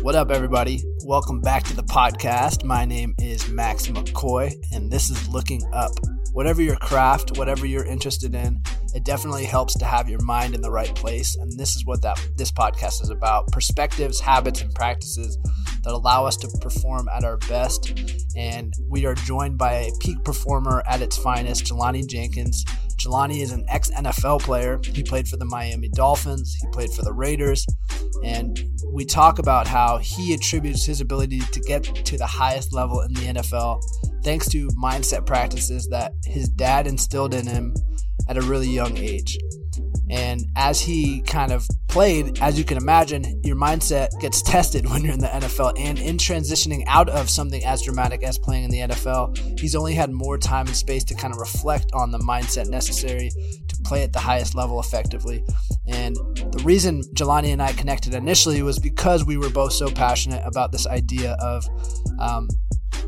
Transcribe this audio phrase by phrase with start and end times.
[0.00, 0.84] What up, everybody?
[1.04, 2.64] Welcome back to the podcast.
[2.64, 5.90] My name is Max McCoy, and this is Looking Up.
[6.32, 8.62] Whatever your craft, whatever you're interested in,
[8.94, 11.34] it definitely helps to have your mind in the right place.
[11.34, 15.36] And this is what that this podcast is about: perspectives, habits, and practices
[15.82, 17.92] that allow us to perform at our best.
[18.36, 22.64] And we are joined by a peak performer at its finest, Jelani Jenkins.
[22.98, 24.80] Jelani is an ex NFL player.
[24.84, 27.64] He played for the Miami Dolphins, he played for the Raiders,
[28.24, 28.58] and
[28.92, 33.12] we talk about how he attributes his ability to get to the highest level in
[33.14, 33.82] the NFL
[34.24, 37.74] thanks to mindset practices that his dad instilled in him
[38.28, 39.38] at a really young age.
[40.10, 45.02] And as he kind of played, as you can imagine, your mindset gets tested when
[45.02, 45.74] you're in the NFL.
[45.78, 49.94] And in transitioning out of something as dramatic as playing in the NFL, he's only
[49.94, 53.30] had more time and space to kind of reflect on the mindset necessary
[53.68, 55.44] to play at the highest level effectively.
[55.86, 60.42] And the reason Jelani and I connected initially was because we were both so passionate
[60.44, 61.66] about this idea of
[62.18, 62.48] um,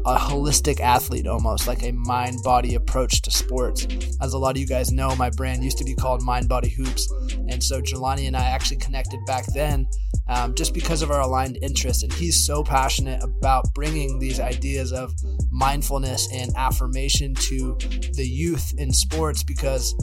[0.06, 3.86] a holistic athlete almost like a mind body approach to sports.
[4.20, 6.68] As a lot of you guys know my brand used to be called mind body
[6.68, 7.10] hoops.
[7.48, 9.86] And so jelani and i actually connected back then
[10.28, 12.02] um, just because of our aligned interests.
[12.02, 15.12] And he's so passionate about bringing these ideas of
[15.50, 17.76] mindfulness and affirmation to
[18.14, 19.94] the youth in sports because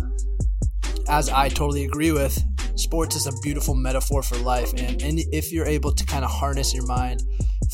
[1.10, 2.38] as i totally agree with
[2.76, 6.74] sports is a beautiful metaphor for life and, if you're able to kind of harness
[6.74, 7.24] your mind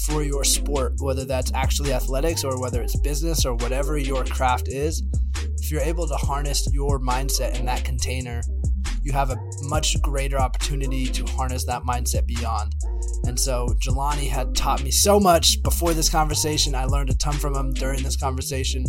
[0.05, 4.67] for your sport, whether that's actually athletics or whether it's business or whatever your craft
[4.67, 5.03] is,
[5.61, 8.41] if you're able to harness your mindset in that container,
[9.01, 12.73] you have a much greater opportunity to harness that mindset beyond.
[13.25, 16.75] And so Jelani had taught me so much before this conversation.
[16.75, 18.85] I learned a ton from him during this conversation.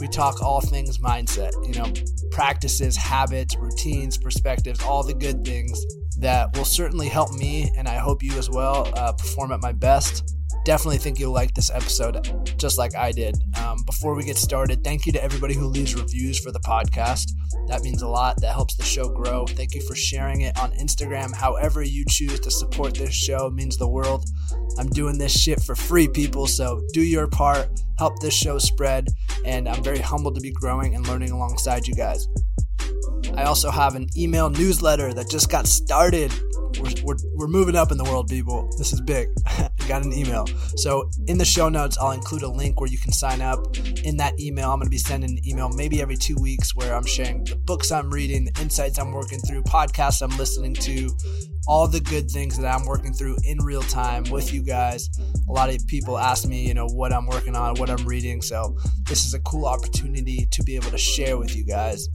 [0.00, 1.92] We talk all things mindset, you know,
[2.30, 5.84] practices, habits, routines, perspectives, all the good things
[6.18, 9.72] that will certainly help me, and I hope you as well, uh, perform at my
[9.72, 10.36] best.
[10.64, 13.36] Definitely think you'll like this episode just like I did.
[13.62, 17.32] Um, before we get started, thank you to everybody who leaves reviews for the podcast.
[17.68, 18.40] That means a lot.
[18.42, 19.46] That helps the show grow.
[19.46, 21.34] Thank you for sharing it on Instagram.
[21.34, 24.28] However, you choose to support this show means the world.
[24.78, 26.46] I'm doing this shit for free, people.
[26.46, 29.08] So do your part, help this show spread.
[29.44, 32.26] And I'm very humbled to be growing and learning alongside you guys.
[33.36, 36.32] I also have an email newsletter that just got started.
[36.80, 38.70] We're, we're, we're moving up in the world, people.
[38.78, 39.28] This is big.
[39.90, 40.46] Got an email.
[40.76, 43.76] So, in the show notes, I'll include a link where you can sign up.
[44.04, 46.94] In that email, I'm going to be sending an email maybe every two weeks where
[46.94, 51.10] I'm sharing the books I'm reading, the insights I'm working through, podcasts I'm listening to,
[51.66, 55.10] all the good things that I'm working through in real time with you guys.
[55.48, 58.42] A lot of people ask me, you know, what I'm working on, what I'm reading.
[58.42, 58.76] So,
[59.08, 62.08] this is a cool opportunity to be able to share with you guys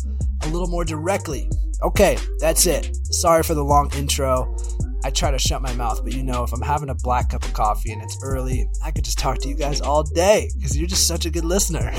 [0.43, 1.51] a little more directly.
[1.83, 2.95] Okay, that's it.
[3.13, 4.55] Sorry for the long intro.
[5.05, 7.45] I try to shut my mouth, but you know, if I'm having a black cup
[7.45, 10.75] of coffee and it's early, I could just talk to you guys all day because
[10.75, 11.93] you're just such a good listener.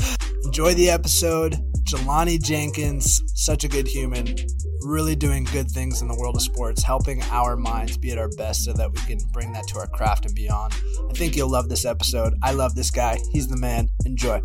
[0.44, 1.54] Enjoy the episode.
[1.84, 4.34] Jelani Jenkins, such a good human,
[4.80, 8.28] really doing good things in the world of sports, helping our minds be at our
[8.36, 10.74] best so that we can bring that to our craft and beyond.
[11.08, 12.34] I think you'll love this episode.
[12.42, 13.20] I love this guy.
[13.30, 13.88] He's the man.
[14.04, 14.42] Enjoy.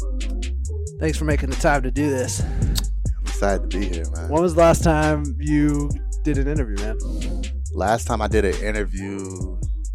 [1.00, 2.42] Thanks for making the time to do this.
[2.42, 4.30] I'm excited to be here, man.
[4.30, 5.90] When was the last time you
[6.24, 7.43] did an interview, man?
[7.74, 9.18] Last time I did an interview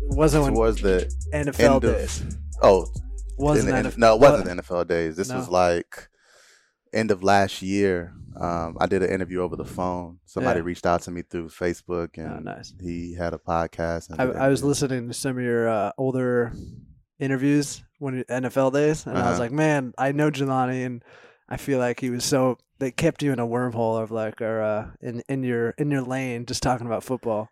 [0.00, 2.22] It wasn't when towards the NFL end of- days.
[2.62, 2.86] oh
[3.36, 5.16] Wasn't the, NFL no, it wasn't the NFL days.
[5.16, 5.36] This No.
[5.36, 6.08] was like
[6.92, 8.12] end of last year.
[8.36, 10.18] Um, I did an interview over the phone.
[10.24, 10.64] Somebody Yeah.
[10.66, 12.72] reached out to me through Facebook, and Oh, nice.
[12.80, 14.10] he had a podcast.
[14.10, 16.52] And I, I was listening to some of your uh, older
[17.18, 19.38] interviews when NFL days, and I was Uh-huh.
[19.40, 21.02] like, man, I know Jelani, and
[21.48, 24.60] I feel like he was so they kept you in a wormhole of like or
[24.62, 27.48] uh, in in your in your lane, just talking about football.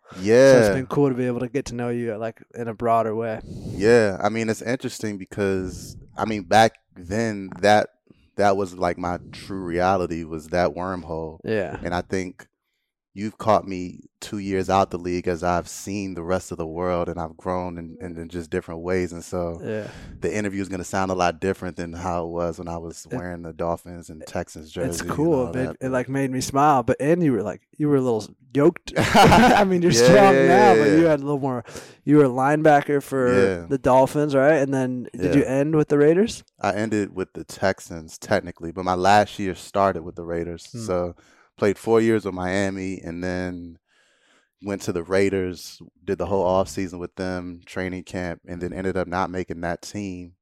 [0.53, 2.73] So it's been cool to be able to get to know you like in a
[2.73, 3.41] broader way.
[3.45, 4.17] yeah.
[4.21, 7.89] I mean, it's interesting because I mean, back then that
[8.37, 11.39] that was like my true reality was that wormhole.
[11.43, 12.47] Yeah, And I think
[13.17, 16.67] you've caught me two years out the league as I've seen the rest of the
[16.67, 19.11] world and I've grown in, in, in just different ways.
[19.11, 19.87] And so yeah.
[20.19, 22.77] the interview is going to sound a lot different than how it was when I
[22.77, 24.89] was wearing the Dolphins and Texans jersey.
[24.89, 25.55] It's cool.
[25.55, 26.83] It, it like made me smile.
[26.83, 28.93] But and you were like you were a little yoked.
[28.97, 31.65] I mean, you're Yeah, strong yeah, now, but you had a little more.
[32.03, 34.57] You were a linebacker for the Dolphins, right?
[34.57, 36.43] And then did you end with the Raiders?
[36.61, 40.67] I ended with the Texans technically, but my last year started with the Raiders.
[40.71, 40.79] Hmm.
[40.81, 41.15] So
[41.57, 43.77] played four years with Miami and then
[44.63, 48.73] went to the Raiders, did the whole off season with them, training camp, and then
[48.73, 50.33] ended up not making that team.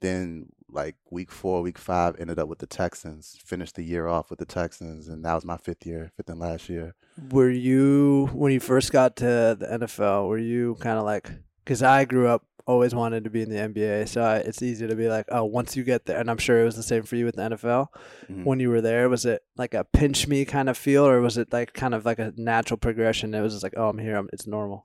[0.00, 3.36] Then like week four, week five, ended up with the Texans.
[3.44, 6.38] Finished the year off with the Texans, and that was my fifth year, fifth and
[6.38, 6.94] last year.
[7.30, 10.28] Were you when you first got to the NFL?
[10.28, 11.30] Were you kind of like
[11.64, 14.86] because I grew up always wanted to be in the NBA, so I, it's easy
[14.86, 17.02] to be like, oh, once you get there, and I'm sure it was the same
[17.02, 17.86] for you with the NFL.
[18.30, 18.44] Mhm.
[18.44, 21.36] When you were there, was it like a pinch me kind of feel, or was
[21.38, 23.34] it like kind of like a natural progression?
[23.34, 24.84] It was just like, oh, I'm here, I'm, it's normal.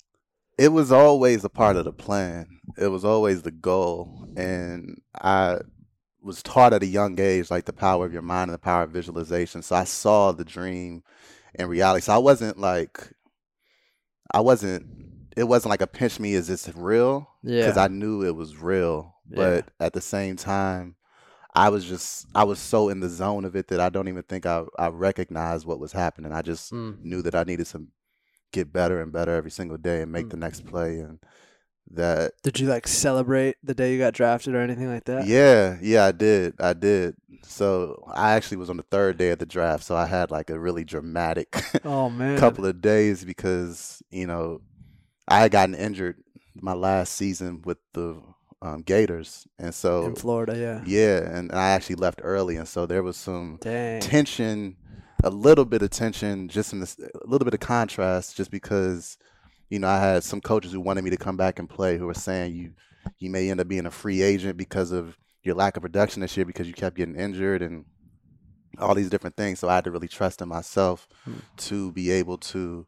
[0.58, 2.48] it was always a part of the plan.
[2.78, 5.60] It was always the goal, and I
[6.22, 8.84] was taught at a young age like the power of your mind and the power
[8.84, 9.62] of visualization.
[9.62, 11.04] So I saw the dream
[11.56, 12.04] in reality.
[12.06, 13.12] So I wasn't like,
[14.32, 14.86] I wasn't.
[15.36, 16.34] It wasn't like a pinch me.
[16.34, 17.30] Is this real?
[17.44, 19.38] Yeah, Because I knew it was real, Yeah.
[19.38, 20.96] but at the same time.
[21.56, 24.24] I was just I was so in the zone of it that I don't even
[24.24, 26.32] think I I recognized what was happening.
[26.32, 27.04] I just Mm.
[27.04, 27.86] knew that I needed to
[28.52, 30.32] get better and better every single day and make Mm.
[30.32, 31.20] the next play and
[31.92, 35.28] that Did you like celebrate the day you got drafted or anything like that?
[35.28, 39.40] yeah yeah i did i did so i actually was on the third day of
[39.40, 42.40] the draft so i had like a really dramatic Oh man.
[42.40, 44.62] couple of days because you know
[45.28, 46.18] i had gotten injured
[46.56, 48.22] my last season with the
[48.62, 50.82] um, gators and so in Florida, yeah.
[50.86, 54.00] yeah and i actually left early and so there was some Dang.
[54.02, 54.78] tension,
[55.24, 59.18] a little bit of tension, just in this, a little bit of contrast, just because,
[59.70, 62.06] you know, I had some coaches who wanted me to come back and play who
[62.08, 62.74] were saying you,
[63.20, 66.36] you may end up being a free agent because of your lack of production this
[66.38, 67.86] year because you kept getting injured and
[68.80, 69.60] all these different things.
[69.60, 71.34] So I had to really trust in myself Hmm.
[71.58, 72.86] to be able to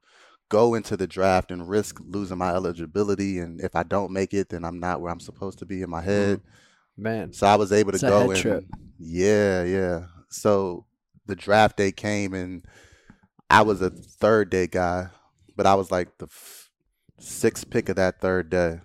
[0.50, 3.40] go into the draft and risk losing my eligibility.
[3.40, 5.90] And if I don't make it, then I'm not where I'm supposed to be in
[5.90, 6.42] my head.
[6.98, 7.34] Man.
[7.34, 8.64] So I was able to It's go and trip.
[9.00, 10.06] yeah, yeah.
[10.30, 10.86] So
[11.26, 12.66] the draft day came and
[13.50, 15.10] I was a third day guy,
[15.56, 16.70] but I was like the f-
[17.20, 18.80] sixth pick of that third day,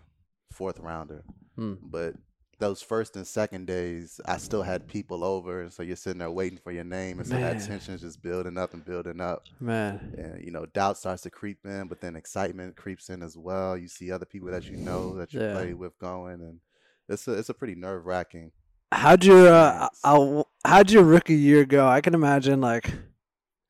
[0.52, 1.24] fourth rounder.
[1.56, 1.74] Hmm.
[1.82, 2.14] But
[2.60, 6.30] those first and second days, I still had people over, and so you're sitting there
[6.30, 7.66] waiting for your name, and so that Man.
[7.66, 10.14] tension is just building up and building up, Man.
[10.16, 13.76] and you know doubt starts to creep in, but then excitement creeps in as well.
[13.76, 15.52] You see other people that you know that you Yeah.
[15.54, 16.60] play with going, and
[17.08, 18.52] it's a it's a pretty nerve wracking.
[18.92, 21.88] How'd your uh, I'll, how'd your rookie year go?
[21.88, 22.92] I can imagine like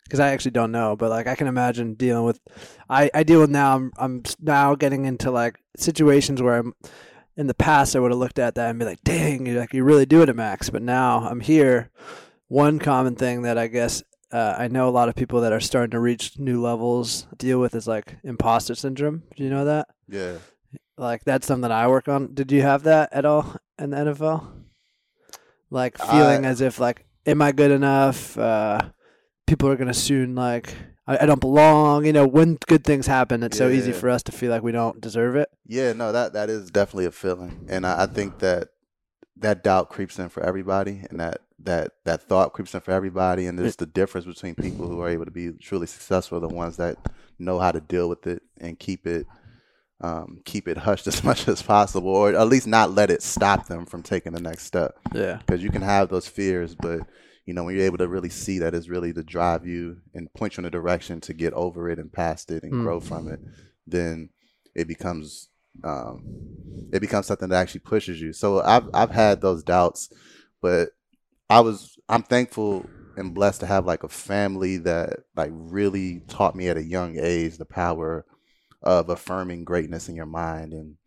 [0.05, 2.41] because I actually don't know, but like I can imagine dealing with
[2.89, 3.77] I I deal with now.
[3.77, 6.75] I'm I'm now getting into like situations where I'm
[7.41, 9.73] in the past I would have looked at that and be like, dang, you're like
[9.73, 10.69] you're really doing it, Max.
[10.69, 11.91] But now I'm here.
[12.49, 15.61] One common thing that I guess uh, I know a lot of people that are
[15.61, 19.23] starting to reach new levels deal with is like imposter syndrome.
[19.37, 19.89] Do you know that?
[20.07, 20.35] Yeah.
[20.99, 22.35] Like that's something I work on.
[22.35, 24.47] Did you have that at all in the NFL?
[25.71, 28.37] Like feeling I- as if like, am I good enough?
[28.37, 28.81] Uh,
[29.47, 30.75] people are gonna soon like,
[31.11, 32.07] I, I don't belong.
[32.07, 34.73] You know, when good things happen, it's so easy for us to feel like we
[34.73, 35.51] don't deserve it.
[35.67, 38.69] Yeah, no, that that is definitely a feeling, and I, I think that
[39.37, 43.47] that doubt creeps in for everybody, and that that that thought creeps in for everybody,
[43.47, 46.77] and there's the difference between people who are able to be truly successful, the ones
[46.77, 46.97] that
[47.39, 49.27] know how to deal with it and keep it
[50.03, 53.67] um, keep it hushed as much as possible, or at least not let it stop
[53.67, 54.95] them from taking the next step.
[55.13, 57.01] Yeah, Because you can have those fears, but
[57.51, 60.33] you know when you're able to really see that it's really to drive you and
[60.35, 62.85] point you in a direction to get over it and past it and Mm.
[62.85, 63.41] grow from it,
[63.89, 64.31] then
[64.73, 65.49] it becomes
[65.83, 66.23] um,
[66.93, 68.33] it becomes something that actually pushes you.
[68.33, 70.11] So I've I've had those doubts,
[70.63, 70.91] but
[71.49, 76.55] I was I'm thankful and blessed to have like a family that like really taught
[76.55, 78.25] me at a young age the power
[78.81, 80.99] of affirming greatness in your mind and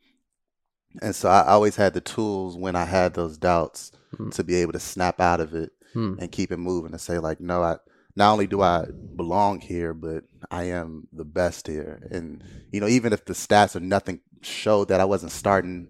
[1.01, 4.32] and so I always had the tools when I had those doubts Mm.
[4.36, 6.16] to be able to snap out of it Hmm.
[6.20, 7.78] and keep it moving and say like no I
[8.16, 8.86] not only do I
[9.16, 13.76] belong here but I am the best here and you know even if the stats
[13.76, 15.88] or nothing showed that I wasn't starting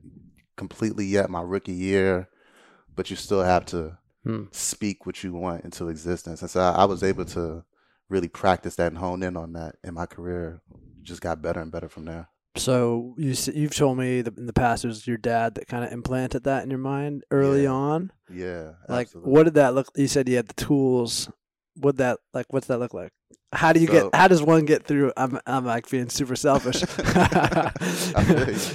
[0.58, 2.30] completely yet my rookie year
[2.96, 4.44] but you still have to Hmm.
[4.52, 7.66] speak what you want into existence and so I, I was able to
[8.08, 10.62] really practice that and hone in on that in my career
[11.02, 14.54] just got better and better from there So you you've told me that in the
[14.54, 17.70] past it was your dad that kind of implanted that in your mind early Yeah.
[17.72, 18.12] on.
[18.32, 19.32] yeah Like, absolutely.
[19.32, 19.88] what did that look?
[19.96, 21.30] You said you had the tools.
[21.76, 22.46] What that like?
[22.50, 23.12] What's that look like?
[23.52, 24.16] How do you So- get?
[24.16, 25.12] How does one get through?
[25.18, 26.82] I'm I'm like being super selfish.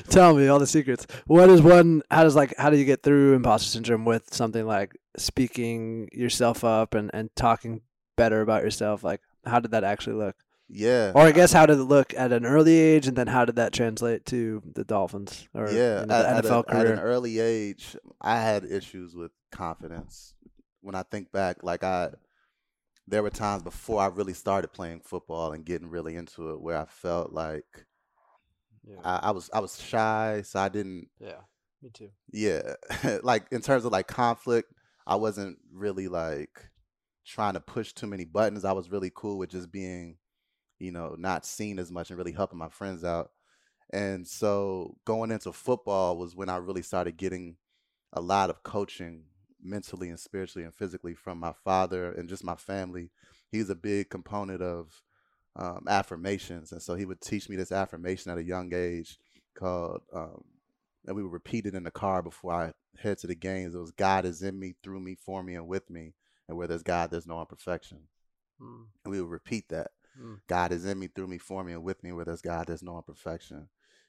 [0.11, 1.07] Tell me all the secrets.
[1.27, 2.03] What is one?
[2.11, 2.55] How does like?
[2.59, 7.31] How do you get through imposter syndrome with something like speaking yourself up and and
[7.37, 7.83] talking
[8.17, 9.05] better about yourself?
[9.05, 10.35] Like, how did that actually look?
[10.69, 13.45] Yeah Or I guess how did it look at an early age, and then how
[13.45, 16.75] did that translate to the Dolphins or yeah, you know, at, the at NFL a-
[16.75, 20.35] at an early age, I had issues with confidence.
[20.81, 22.11] When I think back, like I,
[23.07, 26.79] there were times before I really started playing football and getting really into it, where
[26.79, 27.87] I felt like
[28.87, 29.01] yeah.
[29.05, 31.09] I, I was I was shy, so I didn't.
[31.19, 31.41] yeah,
[31.83, 32.11] me too.
[32.33, 32.75] Yeah,
[33.23, 34.73] like in terms of like conflict,
[35.07, 36.69] I wasn't really like
[37.27, 38.65] trying to push too many buttons.
[38.65, 40.17] I was really cool with just being,
[40.79, 43.31] you know, not seen as much and really helping my friends out.
[43.91, 47.57] And so going into football was when I really started getting
[48.13, 49.25] a lot of coaching
[49.63, 53.11] mentally and spiritually and physically from my father and just my family.
[53.51, 55.03] He's a big component of
[55.57, 56.73] um, affirmations.
[56.73, 59.19] And so he would teach me this affirmation at a young age
[59.57, 60.45] called, um,
[61.07, 63.75] and we would repeat it in the car before I head to the games.
[63.75, 66.15] It was God is in me, through me, for me, and with me.
[66.49, 67.99] And where there's God, there's no imperfection.
[68.61, 68.87] Mm.
[69.05, 69.91] And we would repeat that.
[70.21, 70.41] Mm.
[70.49, 72.13] God is in me, through me, for me, and with me.
[72.13, 73.69] Where there's God, there's no imperfection.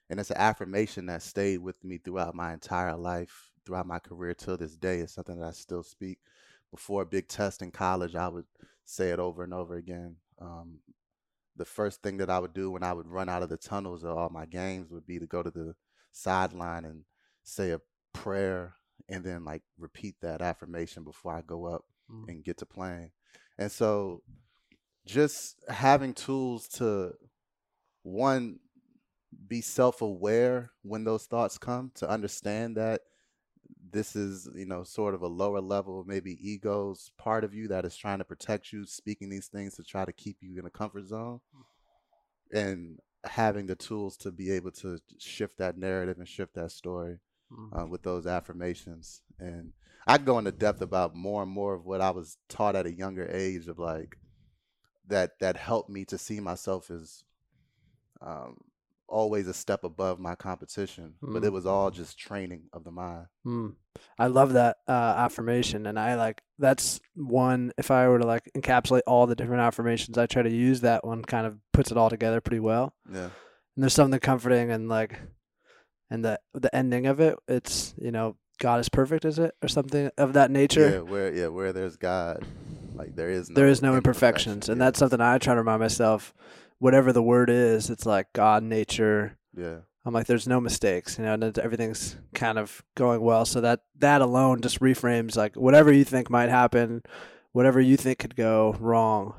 [0.09, 4.33] And it's an affirmation that stayed with me throughout my entire life, throughout my career
[4.33, 4.99] till this day.
[4.99, 6.19] It's something that I still speak.
[6.71, 8.45] Before a big test in college, I would
[8.85, 10.15] say it over and over again.
[10.41, 10.79] Um,
[11.55, 14.03] the first thing that I would do when I would run out of the tunnels
[14.03, 15.75] of all my games would be to go to the
[16.11, 17.03] sideline and
[17.43, 17.81] say a
[18.13, 18.73] prayer
[19.09, 22.27] and then like repeat that affirmation before I go up mm.
[22.27, 23.11] and get to playing.
[23.57, 24.23] And so
[25.09, 27.11] just having tools to
[28.03, 28.59] one
[29.47, 33.01] be self-aware when those thoughts come to understand that
[33.91, 37.85] this is you know sort of a lower level maybe egos part of you that
[37.85, 40.69] is trying to protect you speaking these things to try to keep you in a
[40.69, 41.39] comfort zone
[42.53, 47.17] and having the tools to be able to shift that narrative and shift that story
[47.51, 47.79] mm-hmm.
[47.79, 49.71] uh, with those affirmations and
[50.05, 52.93] i go into depth about more and more of what i was taught at a
[52.93, 54.15] younger age of like
[55.09, 57.23] that that helped me to see myself as
[58.21, 58.57] um,
[59.09, 61.33] always a step above my competition, mm.
[61.33, 61.53] but it mm.
[61.53, 63.25] was all just training of the mind.
[63.45, 63.75] Mm.
[64.17, 67.73] I love that uh, affirmation, and I like that's one.
[67.77, 71.05] If I were to like encapsulate all the different affirmations, I try to use that
[71.05, 71.23] one.
[71.23, 72.93] Kind of puts it all together pretty well.
[73.11, 73.29] Yeah,
[73.75, 75.19] and there's something comforting and like,
[76.09, 77.37] and the the ending of it.
[77.47, 80.89] It's you know God is perfect, is it or something of that nature?
[80.89, 82.45] Yeah, where yeah where there's God,
[82.99, 84.85] like there is no there is no imperfections, and yeah.
[84.85, 86.33] that's something I try to remind myself
[86.79, 89.37] whatever the word is, it's like God, nature.
[89.55, 89.77] Yeah.
[90.05, 93.45] I'm like, there's no mistakes, you know, and everything's kind of going well.
[93.45, 97.03] So that that alone just reframes like whatever you think might happen,
[97.53, 99.33] whatever you think could go wrong.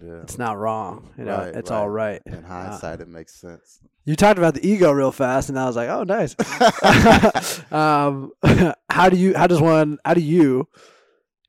[0.00, 0.22] Yeah.
[0.22, 1.38] It's not wrong, you know.
[1.38, 1.76] Right, it's right.
[1.76, 2.22] all right.
[2.26, 3.80] In uh, hindsight, uh, it makes sense.
[4.04, 6.34] You talked about the ego real fast, and I was like, "Oh, nice."
[7.72, 8.32] um,
[8.90, 9.34] how do you?
[9.34, 9.98] How does one?
[10.04, 10.68] How do you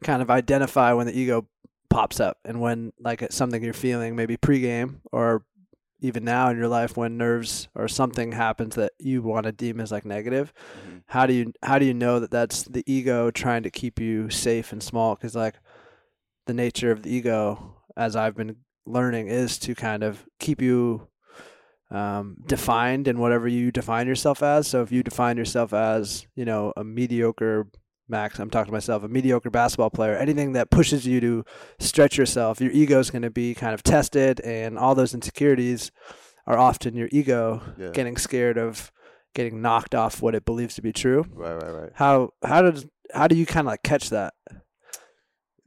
[0.04, 1.48] kind of identify when the ego
[1.90, 5.46] pops up and when like it's something you're feeling maybe pregame or
[6.02, 9.80] even now in your life when nerves or something happens that you want to deem
[9.80, 10.98] as like negative mm-hmm.
[11.08, 14.30] how do you how do you know that that's the ego trying to keep you
[14.30, 15.56] safe and small because like
[16.48, 18.56] the nature of the ego as i've been
[18.86, 21.08] learning is to kind of keep you
[21.92, 26.44] um, defined in whatever you define yourself as so if you define yourself as you
[26.44, 27.68] know a mediocre
[28.08, 31.46] Max, I'm talking to myself, a mediocre basketball player, anything that pushes you to
[31.80, 35.92] stretch yourself, your ego is going to be kind of tested, and all those insecurities
[36.46, 37.90] are often your ego yeah.
[37.92, 38.92] getting scared of
[39.34, 41.26] getting knocked off what it believes to be true.
[41.34, 41.92] Right, right, right.
[41.96, 44.34] How how does how do you kind of like catch that?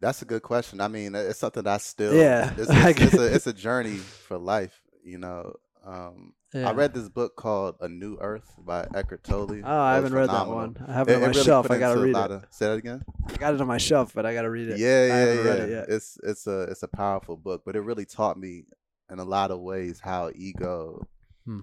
[0.01, 0.81] That's a good question.
[0.81, 3.97] I mean, it's something that I still yeah, it's, it's, it's, a, it's a journey
[3.97, 4.81] for life.
[5.03, 6.69] You know, um, yeah.
[6.69, 9.61] I read this book called A New Earth by Eckhart Tolle.
[9.65, 10.77] Oh, I haven't read that one.
[10.87, 11.71] I have it, it on my really shelf.
[11.71, 12.43] I gotta read it.
[12.51, 13.05] Say that again.
[13.29, 14.79] I got it on my shelf, but I gotta read it.
[14.79, 15.63] Yeah, yeah, yeah.
[15.83, 18.65] It it's it's a it's a powerful book, but it really taught me
[19.11, 21.07] in a lot of ways how ego
[21.45, 21.61] hmm.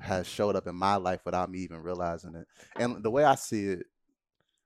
[0.00, 2.46] has showed up in my life without me even realizing it.
[2.76, 3.86] And the way I see it,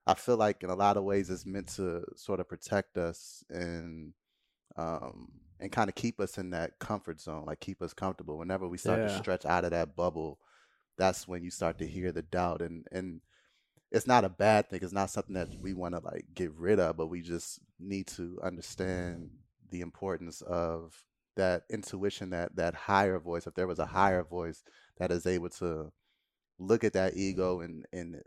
[0.06, 3.44] I feel like in a lot of ways it's meant to sort of protect us
[3.50, 4.12] and
[4.76, 5.28] um,
[5.60, 8.38] and kind of keep us in that comfort zone, like keep us comfortable.
[8.38, 9.08] Whenever we start yeah.
[9.08, 10.38] to stretch out of that bubble,
[10.98, 13.20] that's when you start to hear the doubt and and
[13.92, 14.80] it's not a bad thing.
[14.82, 18.08] It's not something that we want to like get rid of, but we just need
[18.08, 19.30] to understand
[19.70, 21.04] the importance of
[21.36, 23.46] that intuition, that that higher voice.
[23.46, 24.62] If there was a higher voice
[24.98, 25.92] that is able to
[26.58, 28.22] look at that ego and and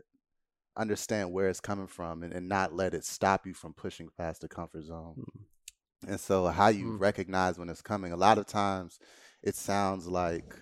[0.76, 4.40] understand where it's coming from and, and not let it stop you from pushing past
[4.40, 5.14] the comfort zone.
[5.18, 5.42] Mm.
[6.06, 7.00] And so, how you mm.
[7.00, 8.98] recognize when it's coming, a lot of times
[9.42, 10.54] it sounds like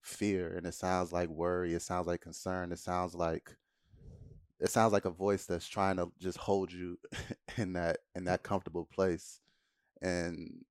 [0.00, 3.56] fear and it sounds like worry, it sounds like concern, it sounds like
[4.60, 6.98] it sounds like a voice that's trying to just hold you
[7.56, 9.40] in that in that comfortable place
[10.00, 10.64] and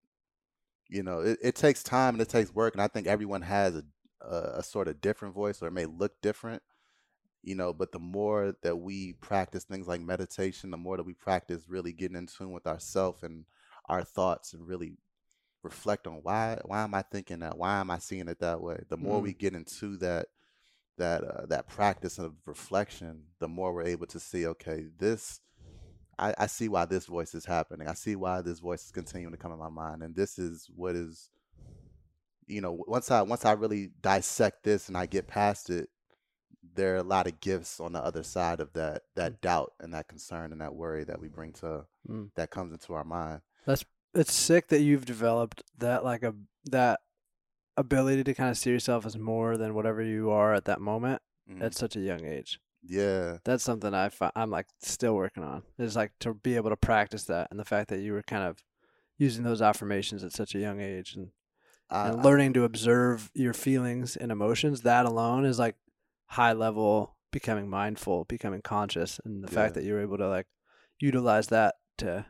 [0.90, 3.76] you know it, it takes time and it takes work and i think everyone has
[3.76, 3.84] a,
[4.22, 6.62] a, a sort of different voice or it may look different
[7.42, 11.14] you know but the more that we practice things like meditation the more that we
[11.14, 13.46] practice really getting in tune with ourself and
[13.86, 14.98] our thoughts and really
[15.64, 17.58] reflect on why why am I thinking that?
[17.58, 18.84] Why am I seeing it that way?
[18.90, 19.24] The more mm.
[19.24, 20.28] we get into that
[20.98, 25.40] that uh, that practice of reflection, the more we're able to see, okay, this
[26.20, 27.88] I, I see why this voice is happening.
[27.88, 30.70] I see why this voice is continuing to come in my mind, and this is
[30.76, 31.30] what is
[32.48, 35.90] you know, once I once I really dissect this and I get past it,
[36.76, 39.94] there are a lot of gifts on the other side of that that doubt and
[39.94, 42.32] that concern and that worry that we bring to Mm.
[42.36, 43.40] that comes into our mind.
[43.66, 46.34] That's it's sick that you've developed that like a
[46.66, 47.00] that
[47.78, 51.22] ability to kind of see yourself as more than whatever you are at that moment
[51.50, 51.62] Mhm.
[51.64, 52.60] at such a young age.
[52.86, 55.64] yeah, That's something I fi- I'm like still working on.
[55.78, 58.44] Is like to be able to practice that and the fact that you were kind
[58.44, 58.62] of
[59.18, 61.32] using those affirmations at such a young age and,
[61.90, 64.82] I, and I- learning to observe your feelings and emotions.
[64.82, 65.78] That alone is like
[66.28, 70.48] high level becoming mindful, becoming conscious, and the fact that you're able to like
[71.00, 72.26] utilize that to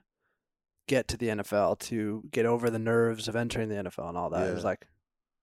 [0.87, 4.29] get to the NFL, to get over the nerves of entering the NFL and all
[4.31, 4.45] that.
[4.45, 4.51] Yeah.
[4.51, 4.87] It was like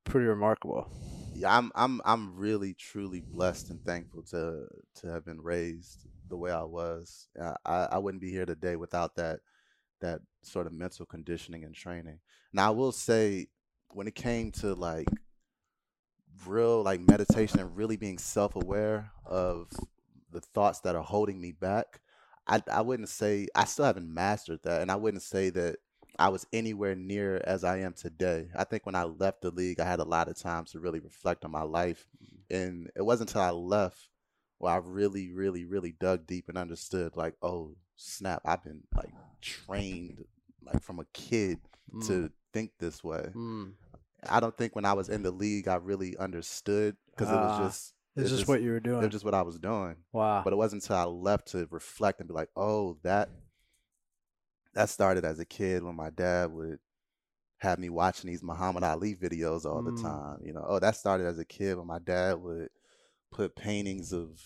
[0.05, 0.91] pretty remarkable.
[1.35, 4.67] yeah, I'm I'm I'm really truly blessed and thankful to
[4.97, 7.29] to have been raised the way I was.
[7.41, 9.41] I I I wouldn't be here today without that
[10.01, 12.21] that sort of mental conditioning and training.
[12.53, 13.49] Now I will say
[13.91, 15.09] when it came to like
[16.47, 19.69] real like meditation and really being self-aware of
[20.31, 22.01] the thoughts that are holding me back,
[22.47, 25.77] I I wouldn't say I still haven't mastered that and I wouldn't say that
[26.19, 28.49] I was anywhere near as I am today.
[28.57, 31.01] I think when I left the league, I had a lot of time to really
[31.01, 32.07] reflect on my life.
[32.51, 34.09] And it wasn't until I left
[34.59, 39.15] where I really, really, really dug deep and understood like, oh, snap, I've been like
[39.41, 40.25] trained
[40.65, 41.61] like from a kid
[41.95, 43.35] Mm, to think this way.
[43.35, 43.73] mm.
[44.29, 47.41] I don't think when I was in the league, I really understood because it Ah,
[47.41, 49.01] was just, It's it's just just- what you were it doing.
[49.01, 49.97] was just what I was doing.
[50.13, 50.43] wow.
[50.43, 53.31] But it wasn't until I left to reflect and be like, oh, that
[54.75, 56.79] that started as a kid when my dad would
[57.59, 60.03] have me watching these Muhammad Ali videos all the Mm.
[60.03, 60.39] time.
[60.45, 62.69] You know, oh, that started as a kid when my dad would
[63.33, 64.41] put paintings of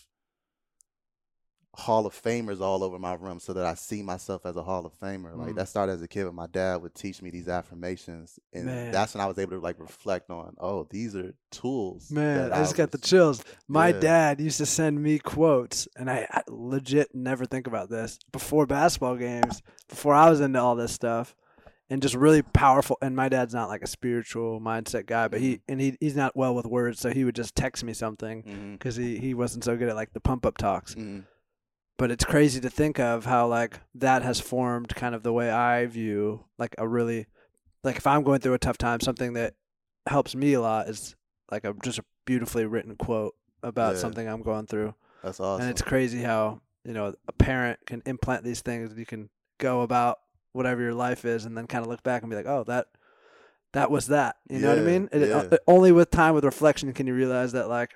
[1.76, 4.86] Hall of Famers all over my room so that I see myself as a Hall
[4.86, 5.36] of Famer.
[5.36, 5.56] Like Mm.
[5.56, 8.92] that started as a kid when my dad would teach me these affirmations, and Man.
[8.92, 12.10] that's when I was able to like reflect on, oh, these are tools.
[12.10, 13.42] Man, I just got the chills.
[13.66, 14.00] My Yeah.
[14.00, 18.66] dad used to send me quotes, and I, I legit never think about this before
[18.66, 21.34] basketball games, before I was into all this stuff,
[21.90, 22.96] and just really powerful.
[23.02, 26.36] And my dad's not like a spiritual mindset guy, but he and he he's not
[26.36, 29.76] well with words, so he would just text me something because he he wasn't so
[29.76, 30.94] good at like the pump up talks.
[30.94, 31.24] mhm.
[31.96, 35.50] But it's crazy to think of how like that has formed kind of the way
[35.50, 37.26] I view like a really
[37.84, 39.54] like if I'm going through a tough time, something that
[40.06, 41.14] helps me a lot is
[41.52, 44.00] like a just a beautifully written quote about Yeah.
[44.00, 44.94] something I'm going through.
[45.22, 45.62] That's awesome.
[45.62, 49.30] And it's crazy how, you know, a parent can implant these things and you can
[49.58, 50.18] go about
[50.52, 52.88] whatever your life is and then kind of look back and be like, "Oh, that
[53.72, 55.08] that was that." You know what I mean?
[55.12, 55.36] It- yeah.
[55.36, 57.92] uh, only with time with reflection can you realize that like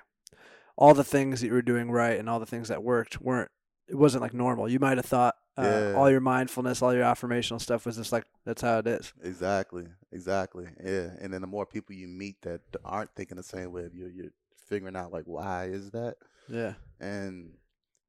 [0.77, 3.51] all the things that you were doing right and all the things that worked weren't
[3.89, 4.69] it wasn't like normal.
[4.69, 5.93] You might have thought uh, Yeah.
[5.97, 9.13] all your mindfulness, all your affirmational stuff was just like that's how it is.
[9.23, 10.67] Exactly, exactly.
[10.83, 14.09] Yeah, and then the more people you meet that aren't thinking the same way, you're
[14.09, 14.31] you're
[14.67, 16.15] figuring out like why is that,
[16.47, 16.73] Yeah.
[16.99, 17.53] and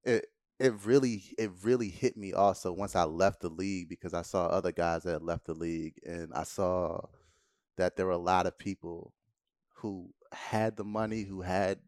[0.04, 0.26] it
[0.58, 4.46] it really it really hit me also once I left the league because I saw
[4.46, 7.00] other guys that left the league, and I saw
[7.78, 9.14] that there were a lot of people
[9.76, 11.78] who had the money, who had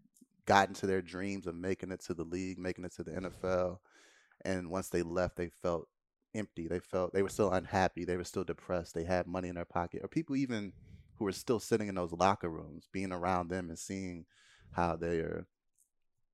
[0.46, 3.78] gotten to their dreams of making it to the league, making it to the NFL,
[4.44, 5.88] and once they left, they felt
[6.35, 6.66] empty.
[6.68, 8.05] They felt they were still unhappy.
[8.05, 8.94] They were still depressed.
[8.94, 10.72] They had money in their pocket, or people even
[11.16, 14.24] who were still sitting in those locker rooms, being around them and seeing
[14.72, 15.46] how they are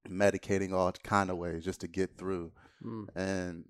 [0.08, 2.52] medicating all kind of ways just to get through.
[2.84, 3.08] Mm.
[3.14, 3.64] And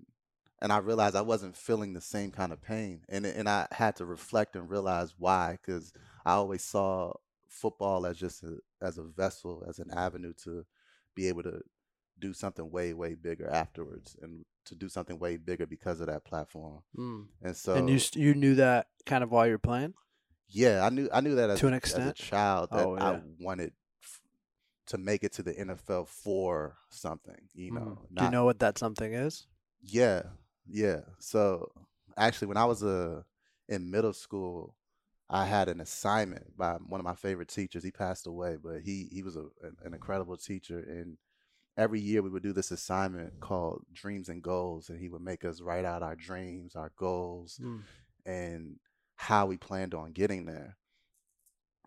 [0.61, 3.95] and I realized I wasn't feeling the same kind of pain, and and I had
[3.97, 5.93] to reflect and realize why, because
[6.25, 7.13] I always saw
[7.49, 10.65] football as just a, as a vessel, as an avenue to
[11.15, 11.61] be able to
[12.19, 16.23] do something way way bigger afterwards, and to do something way bigger because of that
[16.25, 16.81] platform.
[16.97, 17.25] Mm.
[17.41, 19.93] And so, and you you knew that kind of while you're playing?
[20.51, 22.03] yeah, I knew I knew that as, To an extent?
[22.03, 24.21] as a child that Oh, I wanted f-
[24.87, 27.37] to make it to the NFL for something.
[27.53, 28.17] You know, Mm.
[28.17, 29.45] Do you know what that something is?
[29.81, 30.23] Yeah,
[30.67, 31.01] yeah.
[31.19, 31.71] So
[32.17, 33.21] actually, when I was uh,
[33.67, 34.75] in middle school,
[35.29, 37.83] I had an assignment by one of my favorite teachers.
[37.83, 40.79] He passed away, but he he was a, an, an incredible teacher.
[40.79, 41.17] And
[41.77, 45.45] every year we would do this assignment called Dreams and Goals, and he would make
[45.45, 47.81] us write out our dreams, our goals, Mm.
[48.25, 48.79] and
[49.15, 50.77] how we planned on getting there.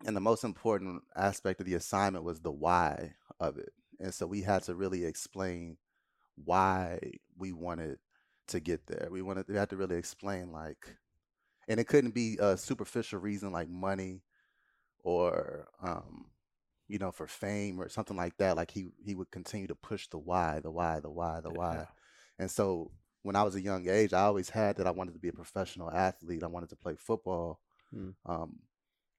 [0.05, 3.73] And the most important aspect of the assignment was the why of it.
[3.99, 5.77] And so we had to really explain
[6.43, 6.99] why
[7.37, 7.99] we wanted
[8.47, 9.07] to get there.
[9.11, 10.95] We wanted we had to really explain like
[11.67, 14.21] and it couldn't be a superficial reason like money
[15.03, 16.25] or um
[16.87, 20.07] you know for fame or something like that like he he would continue to push
[20.07, 21.85] the why the why the why the why Yeah.
[22.39, 25.19] and so when I was a young age I always had that I wanted to
[25.19, 27.59] be a professional athlete I wanted to play football
[27.95, 28.15] Mm.
[28.25, 28.59] um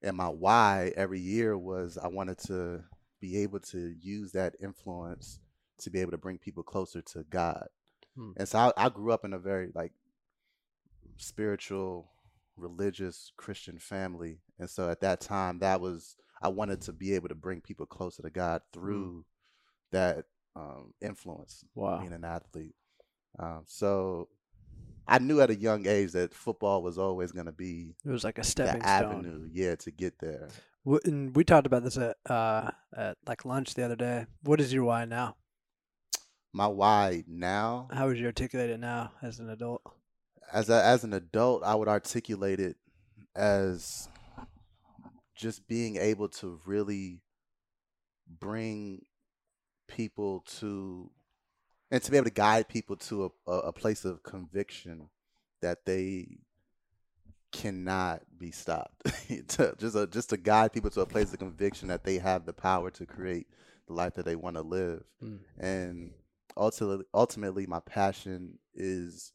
[0.03, 2.83] and my why every year was I wanted to
[3.21, 5.39] be able to use that influence
[5.79, 7.69] to be able to bring people closer to God.
[8.15, 8.33] Hmm.
[8.37, 9.93] And so I, I grew up in a very like
[11.17, 12.11] spiritual,
[12.57, 14.39] religious Christian family.
[14.59, 17.87] And so at that time that was I wanted to be able to bring people
[17.87, 19.25] closer to God through
[19.93, 20.25] that
[20.57, 21.99] um, influence, Wow.
[21.99, 22.75] being an athlete.
[23.39, 24.29] Um, so
[25.09, 28.25] I knew at a young age that football was always going to be It was
[28.25, 28.91] like a the stepping stone.
[29.25, 30.49] avenue, yeah, to get there.
[31.05, 34.27] And we talked about this at uh, at like lunch the other day.
[34.43, 35.37] What is your why now?
[36.53, 39.83] My why now, How would you articulate it now as an adult?
[40.53, 42.77] As a, as an adult, I would articulate it
[43.35, 44.09] as
[45.37, 47.21] just being able to really
[48.39, 49.03] bring
[49.89, 51.11] people to
[51.91, 55.11] and to be able to guide people to a, a, place of conviction
[55.61, 56.39] that they
[57.53, 59.05] cannot be stopped.
[59.49, 62.47] to, just a, just to guide people to a place of conviction that they have
[62.47, 63.47] the power to create
[63.87, 65.05] the life that they want to live.
[65.23, 65.39] Mm.
[65.59, 66.11] And
[66.57, 69.33] ultimately, ultimately, my passion is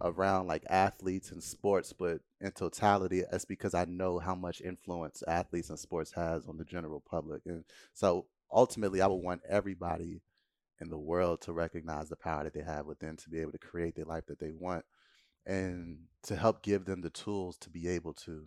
[0.00, 5.22] around like athletes and sports, but in totality, that's because I know how much influence
[5.26, 7.42] athletes and sports has on the general public.
[7.46, 10.20] And so ultimately, I would want everybody
[10.80, 13.58] in the world to recognize the power that they have within to be able to
[13.58, 14.84] create the life that they want
[15.46, 18.46] and to help give them the tools to be able to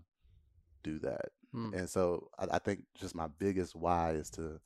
[0.84, 1.30] do that.
[1.56, 1.74] Mm.
[1.74, 4.60] And so I, I think just my biggest why is to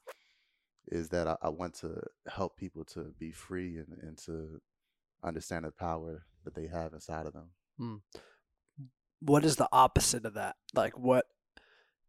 [0.88, 4.60] is that I, I want to help people to be free and, and to
[5.24, 7.50] understand the power that they have inside of them.
[7.78, 7.96] Hmm.
[9.20, 10.56] What is the opposite of that?
[10.74, 11.26] Like, what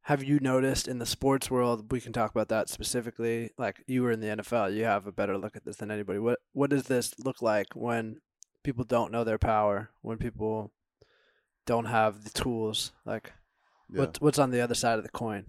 [0.02, 1.92] have you noticed in the sports world?
[1.92, 3.50] We can talk about that specifically.
[3.58, 6.18] Like, you were in the NFL, you have a better look at this than anybody.
[6.18, 8.20] What What does this look like when
[8.62, 9.90] people don't know their power?
[10.00, 10.72] When people
[11.66, 12.92] don't have the tools?
[13.04, 13.32] Like,
[13.90, 14.00] Yeah.
[14.00, 15.46] What's what's on the other side of the coin?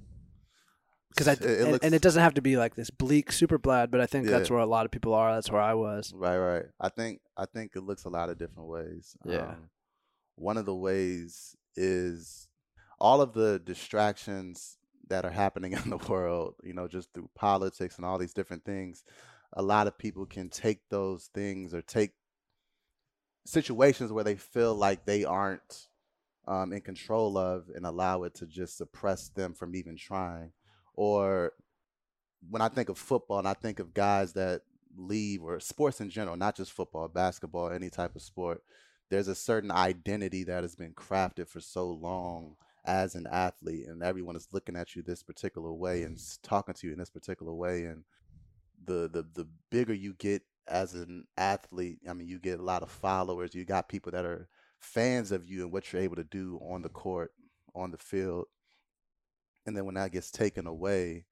[1.16, 3.32] Because I It- it and, looks- and it doesn't have to be like this bleak,
[3.32, 5.34] super bad, but I think that's where a lot of people are.
[5.36, 6.12] That's where I was.
[6.14, 6.66] Right, right.
[6.80, 9.16] I think I think it looks a lot of different ways.
[9.26, 9.50] Yeah.
[9.50, 9.70] Um,
[10.36, 12.48] one of the ways is
[13.00, 14.78] all of the distractions
[15.10, 18.66] that are happening in the world, you know, just through politics and all these different
[18.66, 19.04] things.
[19.54, 22.14] A lot of people can take those things or take
[23.46, 25.88] situations where they feel like they aren't
[26.48, 30.52] um, in control of and allow it to just suppress them from even trying.
[30.94, 31.54] Or
[32.50, 34.62] when I think of football and I think of guys that
[34.96, 38.62] leave or sports in general, not just football, basketball, any type of sport,
[39.10, 44.04] there's a certain identity that has been crafted for so long as an athlete, and
[44.04, 47.54] everyone is looking at you this particular way and talking to you in this particular
[47.54, 47.86] way.
[47.86, 48.04] And
[48.86, 52.84] the the the bigger you get as an athlete, I mean, you get a lot
[52.84, 53.56] of followers.
[53.56, 54.48] You got people that are
[54.80, 57.32] fans of you and what you're able to do on the court,
[57.74, 58.46] on the field.
[59.66, 61.26] And then when that gets taken away,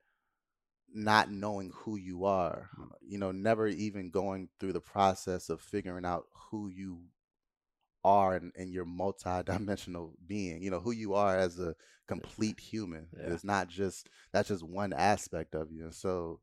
[0.94, 2.70] not knowing who you are,
[3.02, 7.04] you know, never even going through the process of figuring out who you
[8.04, 11.76] are and, and your multi-dimensional being, you know, who you are as a
[12.08, 13.08] complete human.
[13.18, 13.34] Yeah.
[13.34, 15.86] It's not just that's just one aspect of you.
[15.86, 16.40] And so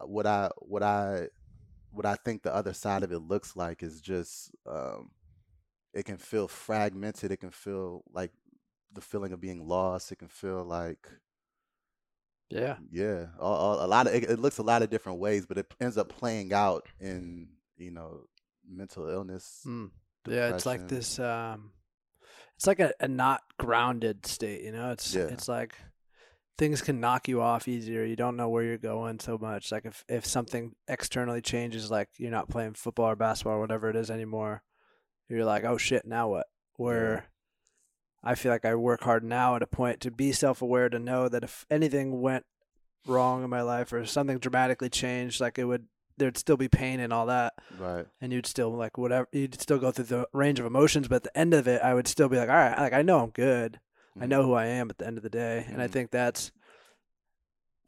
[0.00, 1.28] uh, what I what I
[1.90, 5.10] what I think the other side of it looks like is just um
[5.94, 8.30] it can feel fragmented, it can feel like
[8.92, 11.08] the feeling of being lost, it can feel like
[12.50, 12.76] Yeah.
[12.90, 15.72] yeah, all, a lot of it, it looks a lot of different ways, but it
[15.80, 18.24] ends up playing out in you know
[18.68, 19.62] mental illness.
[19.66, 19.90] Mm.
[20.26, 21.18] Yeah, it's like this.
[21.18, 21.72] Um,
[22.56, 24.62] it's like a, a not grounded state.
[24.62, 25.24] You know, it's Yeah.
[25.26, 25.74] it's like
[26.58, 28.04] things can knock you off easier.
[28.04, 29.70] You don't know where you're going so much.
[29.70, 33.88] Like if if something externally changes, like you're not playing football or basketball or whatever
[33.90, 34.62] it is anymore,
[35.28, 36.46] you're like, oh shit, now what?
[36.76, 37.26] Where
[38.22, 40.98] I feel like I work hard now at a point to be self aware to
[40.98, 42.44] know that if anything went
[43.06, 45.86] wrong in my life or something dramatically changed, like it would
[46.18, 48.04] there'd still be pain and all that Right.
[48.20, 51.22] and you'd still like whatever you'd still go through the range of emotions but at
[51.22, 53.30] the end of it i would still be like all right like i know i'm
[53.30, 53.78] good
[54.20, 54.28] i Mhm.
[54.28, 55.92] know who i am at the end of the day and i Mhm.
[55.92, 56.50] think that's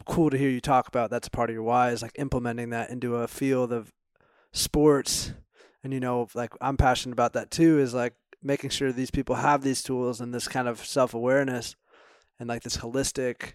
[0.07, 2.71] cool to hear you talk about that's a part of your why is like implementing
[2.71, 3.93] that into a field of
[4.53, 5.33] sports
[5.83, 9.37] and you know like i'm passionate about that too is like making sure these people
[9.37, 11.76] have these tools and this kind of self-awareness
[12.38, 13.55] and like this holistic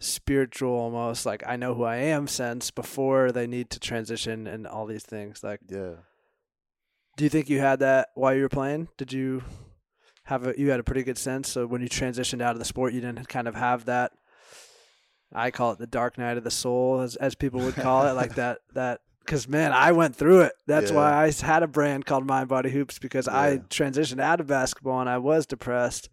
[0.00, 4.66] spiritual almost like i know who i am sense before they need to transition and
[4.66, 5.94] all these things like Yeah.
[7.16, 8.88] do you think you had that while you were playing?
[8.96, 9.44] Did you
[10.24, 11.48] have a you had a pretty good sense?
[11.48, 14.12] So when you transitioned out of the sport, you didn't kind of have that.
[15.32, 18.12] I call it the dark night of the soul, as as people would call it,
[18.12, 19.00] like that that.
[19.24, 20.52] Because man, I went through it.
[20.66, 20.96] That's Yeah.
[20.96, 25.00] why I had a brand called Mind Body Hoops because I transitioned out of basketball
[25.00, 26.08] and I was depressed,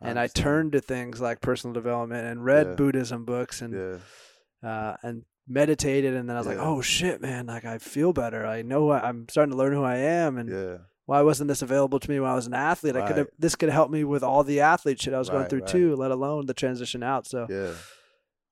[0.00, 2.74] and I turned to things like personal development and read Yeah.
[2.74, 3.74] Buddhism books and
[4.62, 4.68] Yeah.
[4.68, 8.46] uh, and meditated, and then I was like, oh shit, man, like I feel better.
[8.46, 10.76] I know I- I'm starting to learn who I am, and Yeah.
[11.04, 12.96] why wasn't this available to me when I was an athlete?
[12.96, 15.46] I could have this could help me with all the athlete shit I was going
[15.48, 15.68] through right.
[15.68, 17.26] too, let alone the transition out.
[17.26, 17.72] So Yeah.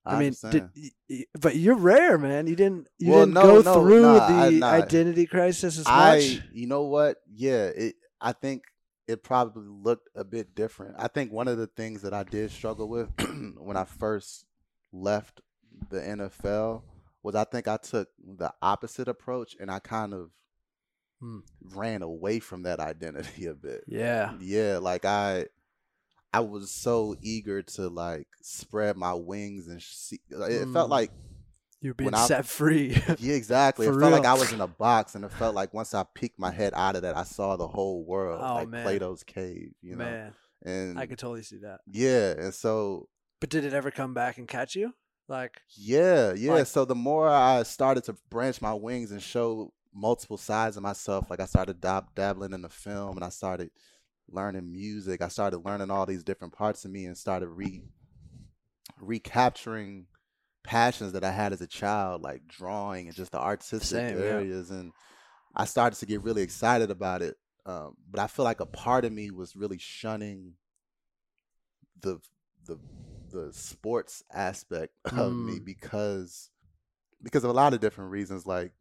[0.05, 0.71] I, mean, did, understand.
[0.77, 2.47] y- y- but you're rare, man.
[2.47, 4.67] You didn't you Well, didn't no, go no, through nah, I- the nah.
[4.71, 6.41] identity crisis as I, much.
[6.53, 7.19] you know what?
[7.33, 7.95] Yeah, it.
[8.21, 8.63] I think
[9.09, 10.95] it probably looked a bit different.
[10.99, 13.09] I think one of the things that I did struggle with
[13.59, 14.45] when I first
[14.93, 15.41] left
[15.91, 16.83] the NFL
[17.23, 20.31] was I think I took the opposite approach and I kind of
[21.21, 21.39] Hmm.
[21.63, 23.85] ran away from that identity a bit.
[23.87, 24.35] Yeah.
[24.41, 25.47] Yeah, like I
[26.35, 30.91] I was so eager to like spread my wings and see it felt Mm.
[30.91, 31.11] like
[31.81, 32.97] You're being When I- set free.
[33.19, 33.87] yeah, exactly.
[33.87, 34.25] It felt like.
[34.25, 36.95] I was in a box, and it felt like once I peeked my head out
[36.97, 38.85] of that, I saw the whole world, Oh, like man.
[38.85, 40.05] Plato's cave, you know.
[40.05, 40.33] man,
[40.65, 41.81] And I could totally see that.
[41.89, 43.09] yeah, and so
[43.41, 44.95] But did it ever come back and catch you?
[45.29, 46.53] Like, yeah, yeah.
[46.53, 50.85] Like- so the more I started to branch my wings and show multiple sides of
[50.85, 53.71] myself, like I started dab- dabbling in the film, and I started
[54.29, 55.23] learning music.
[55.23, 57.85] I started learning all these different parts of me, and started re
[59.01, 60.07] recapturing
[60.65, 64.25] passions that I had as a child, like drawing and just the artistic Same, yeah.
[64.25, 64.71] areas.
[64.71, 64.93] And
[65.57, 67.37] I started to get really excited about it.
[67.67, 70.55] Um, but I feel like a part of me was really shunning
[72.01, 72.21] the
[72.67, 72.79] the
[73.31, 75.65] the sports aspect of me Mm.
[75.65, 76.51] because
[77.23, 78.73] because of a lot of different reasons, like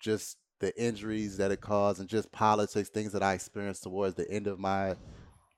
[0.00, 4.30] just the injuries that it caused and just politics, things that I experienced towards the
[4.30, 4.96] end of my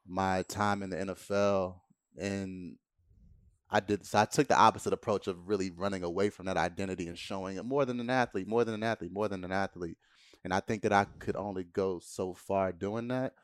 [0.06, 1.76] my time in the NFL.
[2.18, 2.76] And
[3.70, 7.06] I did so I took the opposite approach of really running away from that identity
[7.06, 9.98] and showing it more than an athlete, more than an athlete, more than an athlete.
[10.42, 13.34] And I think that I could only go so far doing that.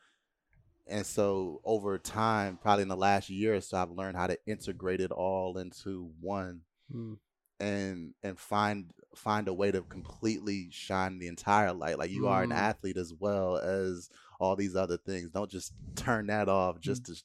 [0.86, 4.38] And so over time, probably in the last year or so, I've learned how to
[4.46, 7.18] integrate it all into one mm,
[7.60, 11.98] and and find find a way to completely shine the entire light.
[11.98, 12.56] Like you are an Mm.
[12.56, 15.30] athlete as well as all these other things.
[15.30, 17.22] Don't just turn that off just to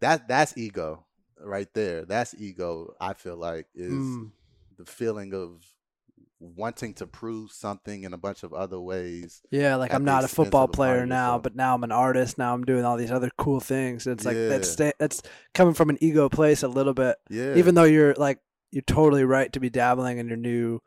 [0.00, 1.04] that that's ego
[1.40, 2.04] right there.
[2.04, 4.30] That's ego, I feel like is mm.
[4.78, 5.62] the feeling of
[6.38, 9.40] wanting to prove something in a bunch of other ways.
[9.50, 12.36] yeah, like I'm not a football player now, but now I'm an artist.
[12.36, 14.06] Now I'm doing all these other cool things.
[14.06, 14.72] It's like that's Yeah.
[14.90, 15.22] sta- that's
[15.54, 17.16] coming from an ego place a little bit.
[17.30, 17.54] Yeah.
[17.54, 18.38] Even though you're like
[18.76, 20.80] you're totally right to be dabbling in your new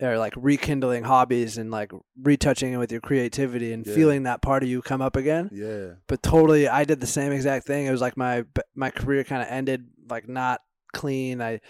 [0.00, 3.94] or like rekindling hobbies and like retouching it with your creativity and Yeah.
[3.94, 5.48] feeling that part of you come up again.
[5.52, 5.94] Yeah.
[6.08, 7.86] but totally i did the same exact thing.
[7.86, 11.40] It was like my my career kind of ended like not clean.
[11.40, 11.60] I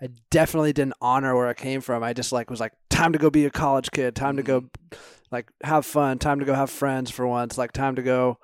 [0.00, 2.02] i definitely didn't honor where i came from.
[2.02, 4.14] I just like was like time to go be a college kid.
[4.16, 4.64] Time to go
[5.30, 6.18] like have fun.
[6.18, 7.58] Time to go have friends for once.
[7.58, 8.38] Like time to go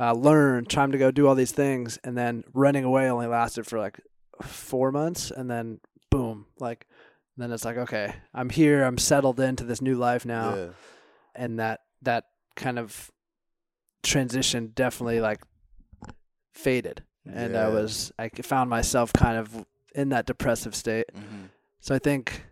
[0.00, 0.64] uh, learn.
[0.64, 1.98] Time to go do all these things.
[2.04, 4.00] And then running away only lasted for like
[4.42, 5.30] four months.
[5.30, 5.80] And then
[6.16, 6.86] boom like
[7.36, 10.66] then it's like okay i'm here i'm settled into this new life now Yeah.
[11.34, 12.24] and that that
[12.56, 13.10] kind of
[14.02, 15.40] transition definitely like
[16.52, 21.48] faded and i was i found myself kind of in that depressive state Mhm.
[21.80, 22.44] so i think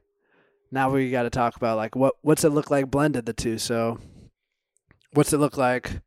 [0.70, 3.58] now we got to talk about like what what's it look like blended the two
[3.58, 3.98] so
[5.12, 6.00] what's it look like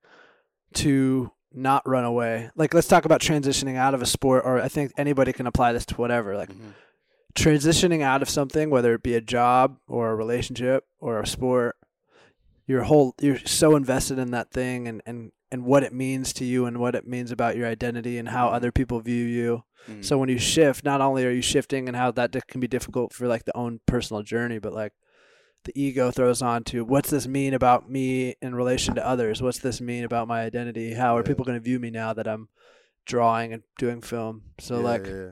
[0.73, 4.67] to not run away like let's talk about transitioning out of a sport or i
[4.67, 6.73] think anybody can apply this to whatever like Mhm.
[7.35, 11.75] Transitioning out of something, whether it be a job or a relationship or a sport,
[12.67, 16.43] your whole you're so invested in that thing and and and what it means to
[16.45, 18.53] you and what it means about your identity and how Mhm.
[18.53, 19.63] other people view you.
[19.87, 20.03] Mhm.
[20.03, 23.13] So when you shift, not only are you shifting and how that can be difficult
[23.13, 24.93] for like the own personal journey, but like
[25.65, 29.41] the ego throws on to what's this mean about me in relation to others?
[29.41, 30.93] What's this mean about my identity?
[30.93, 31.27] How are Yeah.
[31.27, 32.49] people going to view me now that I'm
[33.05, 34.43] drawing and doing film?
[34.59, 35.29] So Yeah, like yeah.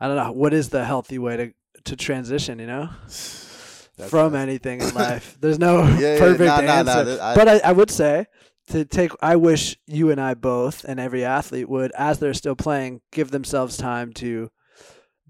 [0.00, 0.32] I don't know.
[0.32, 1.52] What is the healthy way to
[1.84, 2.58] to transition?
[2.58, 5.36] You know, That's- from anything in life.
[5.40, 7.18] There's no Yeah, yeah, perfect nah, nah, nah, answer.
[7.22, 8.26] I- but I, I would say
[8.70, 9.12] to take.
[9.20, 13.30] I wish you and I both, and every athlete would, as they're still playing, give
[13.30, 14.50] themselves time to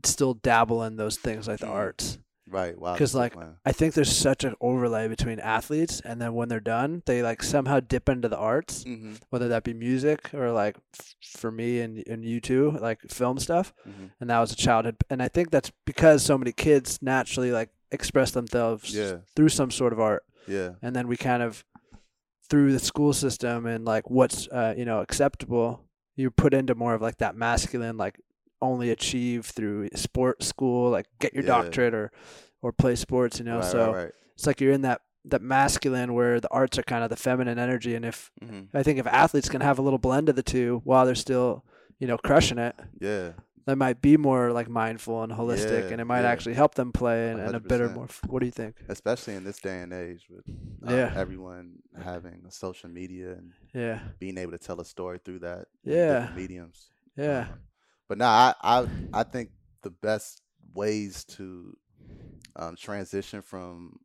[0.04, 1.70] still dabble in those things like the Mm.
[1.70, 2.18] arts.
[2.51, 2.79] Right.
[2.79, 2.93] Wow.
[2.93, 3.57] 'Cause, Because like, plan.
[3.65, 7.43] I think there's such an overlay between athletes, and then when they're done, they like
[7.43, 11.81] somehow dip into the arts, Mhm, whether that be music or like f- for me
[11.81, 14.11] and and you too, like film stuff mhm.
[14.21, 17.71] and that was a childhood and i think that's because so many kids naturally like
[17.93, 19.19] express themselves Yeah.
[19.37, 20.71] through some sort of art Yeah.
[20.83, 21.65] and then we kind of
[22.49, 25.85] through the school system and like what's uh, you know acceptable
[26.17, 28.19] you put into more of like that masculine like
[28.61, 31.49] only achieve through sport school like get your Yeah.
[31.62, 32.11] doctorate or
[32.62, 34.12] or play sports you know right, so right, right.
[34.35, 37.59] it's like you're in that that masculine where the arts are kind of the feminine
[37.59, 38.68] energy and if Mhm.
[38.75, 41.64] I think if athletes can have a little blend of the two while they're still
[42.01, 43.33] you know, crushing it, Yeah.
[43.66, 46.29] they might be more like mindful and holistic, Yeah, and it might yeah.
[46.31, 48.07] actually help them play in, in a better, more.
[48.29, 48.77] What do you think?
[48.88, 50.44] Especially in this day and age with
[50.85, 51.12] um, Yeah.
[51.16, 55.66] everyone having social media and Yeah, being able to tell a story through that.
[55.83, 56.31] Yeah.
[56.37, 56.90] Mediums.
[57.16, 57.59] yeah, Um,
[58.09, 59.51] but now I, I I think
[59.83, 60.40] the best
[60.75, 61.77] ways to
[62.57, 64.01] um, transition from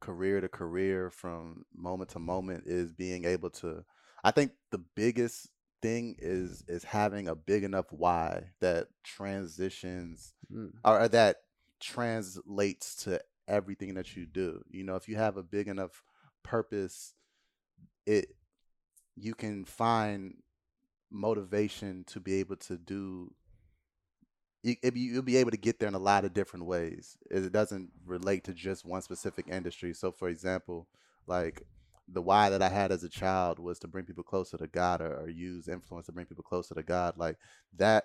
[0.00, 3.84] career to career, from moment to moment, is being able to.
[4.22, 5.48] I think the biggest
[5.82, 10.72] thing is is having a big enough why that transitions Mm.
[10.84, 11.36] or that
[11.80, 14.62] translates to everything that you do.
[14.70, 16.02] You know, if you have a big enough
[16.42, 17.14] purpose,
[18.06, 18.36] it
[19.16, 20.34] you can find
[21.14, 23.32] motivation to be able to do
[24.62, 27.16] you, you'll be able to get there in a lot of different ways.
[27.30, 29.92] It doesn't relate to just one specific industry.
[29.92, 30.88] So, for example,
[31.26, 31.62] like
[32.08, 35.00] the why that I had as a child was to bring people closer to God
[35.02, 37.18] or, or use influence to bring people closer to God.
[37.18, 37.36] Like
[37.76, 38.04] that,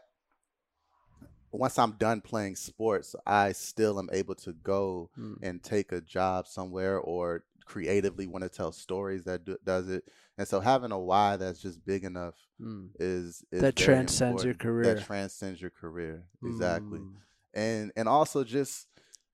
[1.51, 5.37] once I'm done playing sports, I still am able to go Mm.
[5.41, 10.03] and take a job somewhere or creatively want to tell stories that do, does it.
[10.37, 12.89] And so having a why that's just big enough Mm.
[12.99, 14.95] is, is That transcends your career.
[14.95, 17.13] That transcends your career exactly, Mm.
[17.53, 18.87] and and also just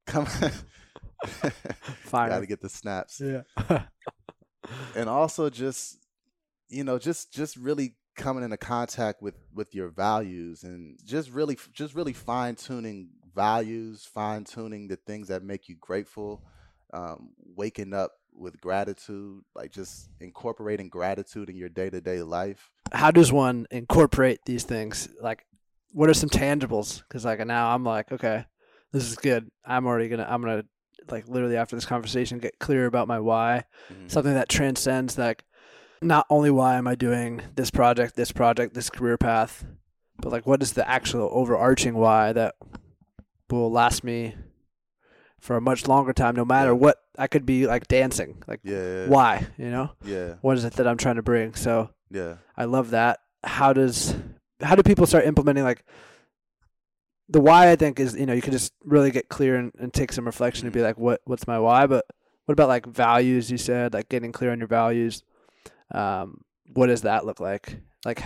[0.06, 0.26] come.
[1.26, 2.30] Fire.
[2.30, 3.44] Got to get the snaps, Yeah.
[4.96, 5.98] and also just
[6.70, 11.58] you know just just really coming into contact with with your values and just really
[11.72, 16.44] just really fine tuning values, fine tuning the things that make you grateful,
[16.94, 22.70] um, waking up with gratitude, like just incorporating gratitude in your day to day life.
[22.92, 25.10] How does one incorporate these things?
[25.22, 25.46] Like,
[25.92, 27.00] what are some tangibles?
[27.00, 28.46] Because like now I'm like, okay,
[28.92, 29.50] this is good.
[29.66, 30.28] I'm already gonna.
[30.30, 30.64] I'm gonna
[31.10, 33.64] like literally after this conversation get clear about my why.
[33.92, 34.12] Mhm.
[34.12, 35.46] Something that transcends like
[36.02, 39.66] not only why am I doing this project, this project, this career path,
[40.20, 42.56] but like what is the actual overarching why that
[43.50, 44.36] will last me
[45.46, 46.78] for a much longer time, no matter Yeah.
[46.78, 46.98] what.
[47.18, 48.44] I could be like dancing.
[48.48, 49.48] Like Yeah, why?
[49.58, 51.54] You know, yeah, what is it that I'm trying to bring?
[51.56, 52.36] So yeah.
[52.58, 53.20] I love that.
[53.44, 54.16] How does
[54.62, 55.84] how do people start implementing like
[57.30, 59.94] the why I think is you know you can just really get clear and, and
[59.94, 62.06] take some reflection and be like what what's my why but
[62.46, 65.24] what about like values you said like getting clear on your values
[65.94, 66.42] um
[66.74, 68.22] what does that look like like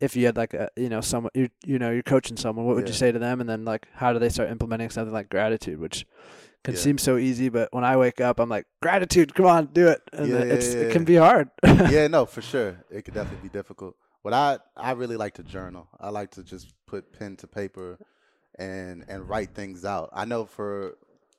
[0.00, 2.74] if you had like a you know someone you you know you're coaching someone what
[2.76, 5.28] would you say to them and then like how do they start implementing something like
[5.28, 6.06] gratitude which
[6.64, 6.80] can Yeah.
[6.80, 10.00] seem so easy but when I wake up I'm like gratitude come on do it
[10.12, 12.84] and Yeah, it- yeah, yeah, it can be hard yeah, no, for sure.
[12.90, 13.94] It could definitely be difficult.
[14.22, 15.88] But I I really like to journal.
[15.98, 17.98] I like to just put pen to paper
[18.58, 20.10] and and write things out.
[20.12, 20.96] I know for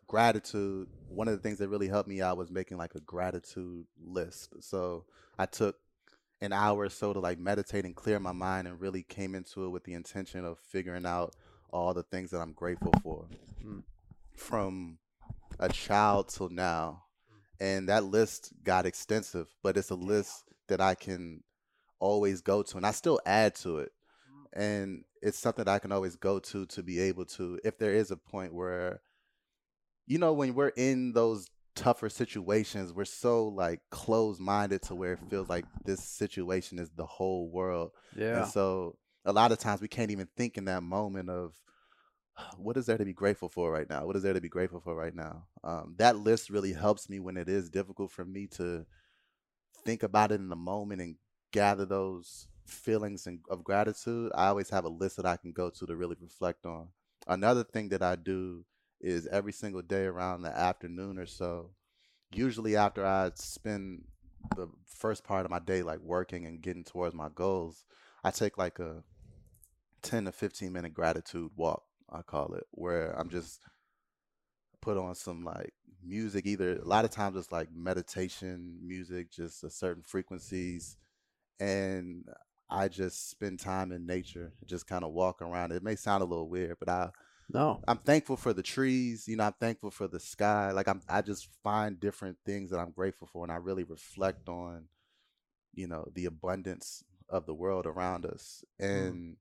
[0.08, 3.86] gratitude, one of the things that really helped me out was making like a gratitude
[4.04, 4.54] list.
[4.62, 5.06] So
[5.38, 5.78] I took
[6.42, 9.66] an hour or so to like meditate and clear my mind and really came into
[9.66, 11.36] it with the intention of figuring out
[11.72, 13.28] all the things that I'm grateful for.
[13.64, 13.84] Mm.
[14.36, 14.98] From
[15.60, 17.04] a child till now.
[17.60, 21.44] And that list got extensive, but it's a list that I can
[22.00, 23.92] always go to and I still add to it.
[24.54, 27.94] And it's something that I can always go to to be able to if there
[27.94, 29.00] is a point where
[30.08, 35.20] you know when we're in those tougher situations, we're so like closed-minded to where it
[35.30, 37.92] feels like this situation is the whole world.
[38.16, 41.54] yeah And so a lot of times we can't even think in that moment of
[42.58, 44.06] what is there to be grateful for right now?
[44.06, 45.48] What is there to be grateful for right now?
[45.64, 48.86] Um, that list really helps me when it is difficult for me to
[49.84, 51.16] think about it in the moment and
[51.52, 54.32] gather those feelings and, of gratitude.
[54.36, 56.90] I always have a list that I can go to to really reflect on.
[57.28, 58.66] Another thing that I do
[59.02, 61.72] is every single day around the afternoon or so,
[62.34, 64.06] usually after I spend
[64.56, 67.86] the first part of my day like working and getting towards my goals,
[68.24, 69.04] I take like a
[70.04, 73.62] 10 to 15 minute gratitude walk, I call it, where I'm just
[74.82, 79.64] put on some like music either a lot of times it's like meditation music just
[79.64, 80.98] a certain frequencies
[81.60, 82.26] and
[82.72, 85.74] I just spend time in nature, just kind of walk around.
[85.74, 87.10] It may sound a little weird, but I
[87.54, 89.28] no I'm thankful for the trees.
[89.28, 90.72] You know, I'm thankful for the sky.
[90.72, 94.48] Like I'm, I just find different things that I'm grateful for, and I really reflect
[94.50, 94.86] on,
[95.74, 98.64] you know, the abundance of the world around us.
[98.80, 99.38] And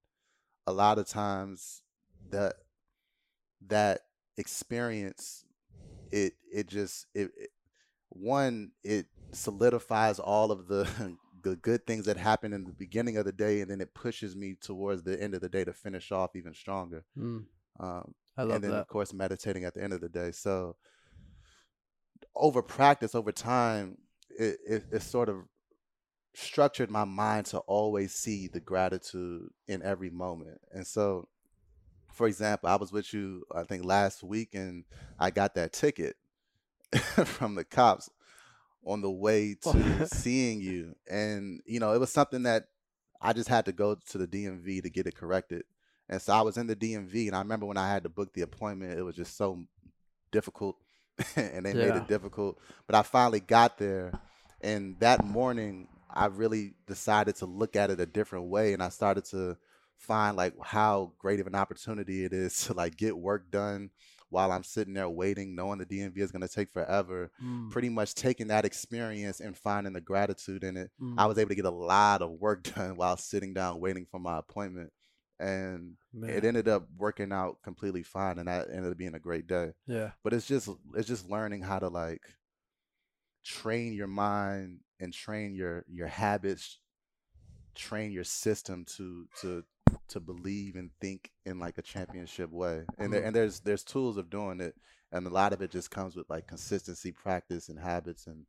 [0.66, 1.82] a lot of times,
[2.30, 2.54] that
[3.66, 4.00] that
[4.36, 5.44] experience,
[6.10, 7.50] it it just it, it
[8.08, 13.24] one it solidifies all of the the good things that happen in the beginning of
[13.24, 16.12] the day, and then it pushes me towards the end of the day to finish
[16.12, 17.04] off even stronger.
[17.18, 17.44] Mm,
[17.80, 20.32] Um, I love and then that of course meditating at the end of the day.
[20.32, 20.76] So
[22.34, 23.98] over practice, over time,
[24.30, 25.44] it, it it sort of
[26.34, 30.60] structured my mind to always see the gratitude in every moment.
[30.72, 31.28] And so,
[32.12, 34.84] for example, I was with you, I think last week, and
[35.18, 36.16] I got that ticket
[37.24, 38.10] from the cops
[38.84, 40.94] on the way to seeing you.
[41.08, 42.66] And, you know, it was something that
[43.20, 45.64] I just had to go to the DMV to get it corrected.
[46.10, 48.34] And so I was in the DMV, and I remember when I had to book
[48.34, 49.64] the appointment, it was just so
[50.32, 50.76] difficult,
[51.36, 52.58] and they made it difficult.
[52.86, 54.12] But I finally got there,
[54.60, 58.88] and that morning, I really decided to look at it a different way, and I
[58.88, 59.56] started to
[59.98, 63.90] find like how great of an opportunity it is to like get work done
[64.30, 67.30] while I'm sitting there waiting, knowing the DMV is going to take forever.
[67.42, 70.90] Mm, Pretty much taking that experience and finding the gratitude in it.
[71.00, 74.06] mm, I was able to get a lot of work done while sitting down waiting
[74.10, 74.92] for my appointment.
[75.40, 76.30] And man.
[76.30, 79.72] it ended up working out completely fine and that ended up being a great day.
[79.86, 80.10] yeah.
[80.22, 82.22] But it's just it's just learning how to like
[83.44, 86.78] train your mind and train your your habits,
[87.74, 89.64] train your system to to
[90.08, 92.84] to believe and think in like a championship way.
[92.98, 93.26] And there, Mhm.
[93.28, 94.76] and there's there's tools of doing it
[95.12, 98.44] and a lot of it just comes with like consistency, practice and habits and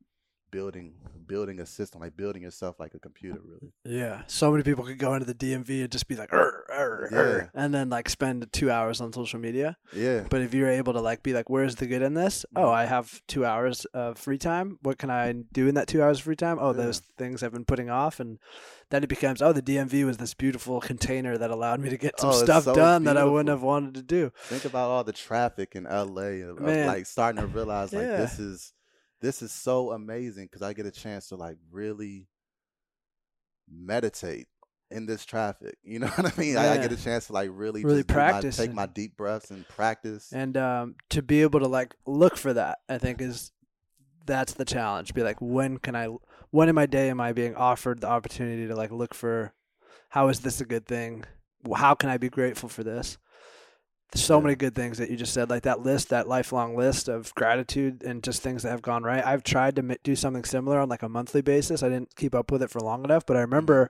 [0.51, 0.93] building
[1.27, 3.71] building a system, like building yourself like a computer really.
[3.85, 7.09] Yeah, so many people could go into the DMV and just be like, "Arr, arr,
[7.13, 9.77] arr," and then like spend two hours on social media.
[9.93, 10.25] Yeah.
[10.29, 12.73] But if you're able to like be like, "Where's the good in this?" Oh, Mhm.
[12.73, 14.77] I have two hours of free time.
[14.81, 16.57] What can I do in that two hours of free time?
[16.59, 16.83] Oh, Yeah.
[16.83, 18.37] those things I've been putting off, and
[18.89, 22.19] then it becomes, oh, the DMV was this beautiful container that allowed me to get
[22.19, 24.33] some Oh, stuff so done that I wouldn't have wanted to do.
[24.49, 28.17] Think about all the traffic in LA of, like starting to realize like Yeah.
[28.17, 28.73] this is
[29.21, 32.27] this is so amazing because I get a chance to like really
[33.69, 34.47] meditate
[34.89, 35.77] in this traffic.
[35.83, 36.57] You know what I mean?
[36.57, 38.75] I, I get a chance to like really Really just do my- practice take and-
[38.75, 40.31] my deep breaths and practice.
[40.33, 43.51] And um, to be able to like look for that, I think is
[44.25, 45.13] that's the challenge.
[45.13, 46.07] Be like, when can I?
[46.51, 49.53] When in my day am I being offered the opportunity to like look for?
[50.09, 51.23] How is this a good thing?
[51.75, 53.17] How can I be grateful for this?
[54.13, 54.43] So Yeah.
[54.43, 58.03] many good things that you just said, like that list, that lifelong list of gratitude
[58.03, 59.25] and just things that have gone right.
[59.25, 61.81] I've tried to do something similar on like a monthly basis.
[61.81, 63.89] I didn't keep up with it for long enough, but I remember,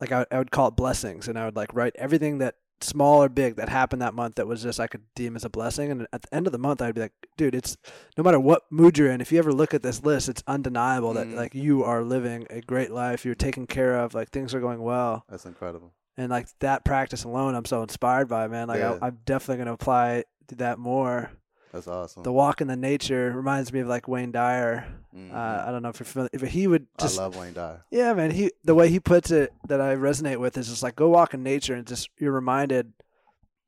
[0.00, 3.22] like, I, I would call it blessings, and I would like write everything that small
[3.22, 5.90] or big that happened that month that was just I could deem as a blessing.
[5.90, 7.76] And at the end of the month, I'd be like, dude, it's
[8.18, 9.22] no matter what mood you're in.
[9.22, 11.36] If you ever look at this list, it's undeniable that Mhm.
[11.36, 13.24] like you are living a great life.
[13.24, 14.12] You're taken care of.
[14.14, 15.94] Like things are going well That's incredible.
[16.16, 18.98] And like that practice alone i'm so inspired by man like Yeah.
[19.02, 21.30] I, i'm definitely going to apply to that more
[21.72, 22.22] That's awesome.
[22.22, 25.32] the walk in the nature reminds me of like wayne dyer Mhm.
[25.32, 27.82] uh, i don't know if you're familiar if he would just I love Wayne Dyer.
[27.90, 30.94] yeah man he the way he puts it that i resonate with is just like
[30.96, 32.92] go walk in nature and just you're reminded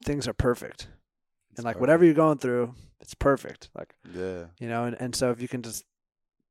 [0.05, 0.89] things are perfect
[1.51, 1.81] It's and like perfect.
[1.81, 4.45] whatever you're going through it's perfect like Yeah.
[4.59, 5.85] you know and, and so if you can just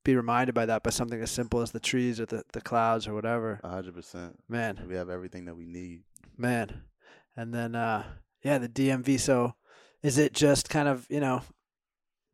[0.07, 3.07] be reminded by that by something as simple as the trees or the, the clouds
[3.07, 4.39] or whatever A hundred percent.
[4.47, 6.03] man We have everything that we need.
[6.37, 6.81] man
[7.35, 8.03] and then uh
[8.43, 9.53] yeah the dmv so
[10.01, 11.41] is it just kind of you know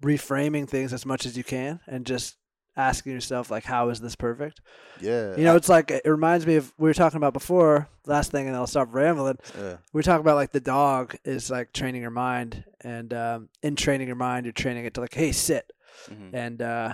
[0.03, 2.37] reframing things as much as you can and just
[2.75, 4.59] asking yourself like how is this perfect
[4.99, 5.35] Yeah.
[5.37, 8.47] you know it's like it reminds me of we were talking about before last thing
[8.47, 9.77] and i'll stop rambling yeah.
[9.93, 13.75] we were talking about like the dog is like training your mind and um in
[13.75, 15.71] training your mind you're training it to like hey sit
[16.09, 16.33] Mhm.
[16.33, 16.93] and uh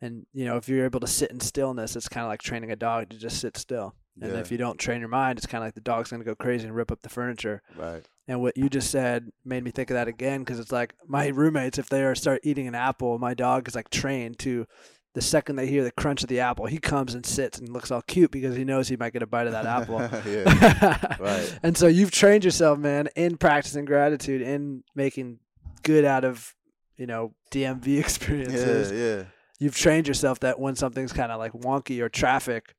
[0.00, 2.70] and you know if you're able to sit in stillness it's kind of like training
[2.70, 4.38] a dog to just sit still and Yeah.
[4.40, 6.34] if you don't train your mind it's kind of like the dog's going to go
[6.34, 8.04] crazy and rip up the furniture Right.
[8.26, 11.28] and what you just said made me think of that again because it's like my
[11.28, 14.66] roommates if they are start eating an apple my dog is like trained to
[15.14, 17.90] the second they hear the crunch of the apple he comes and sits and looks
[17.90, 19.98] all cute because he knows he might get a bite of that apple.
[21.18, 21.58] Right.
[21.62, 25.38] and so you've trained yourself, man, in practicing gratitude, in making
[25.82, 26.54] good out of,
[26.96, 28.92] you know, DMV experiences.
[28.92, 28.98] Yeah.
[28.98, 29.22] Yeah.
[29.58, 32.74] You've trained yourself that when something's kind of like wonky or traffic,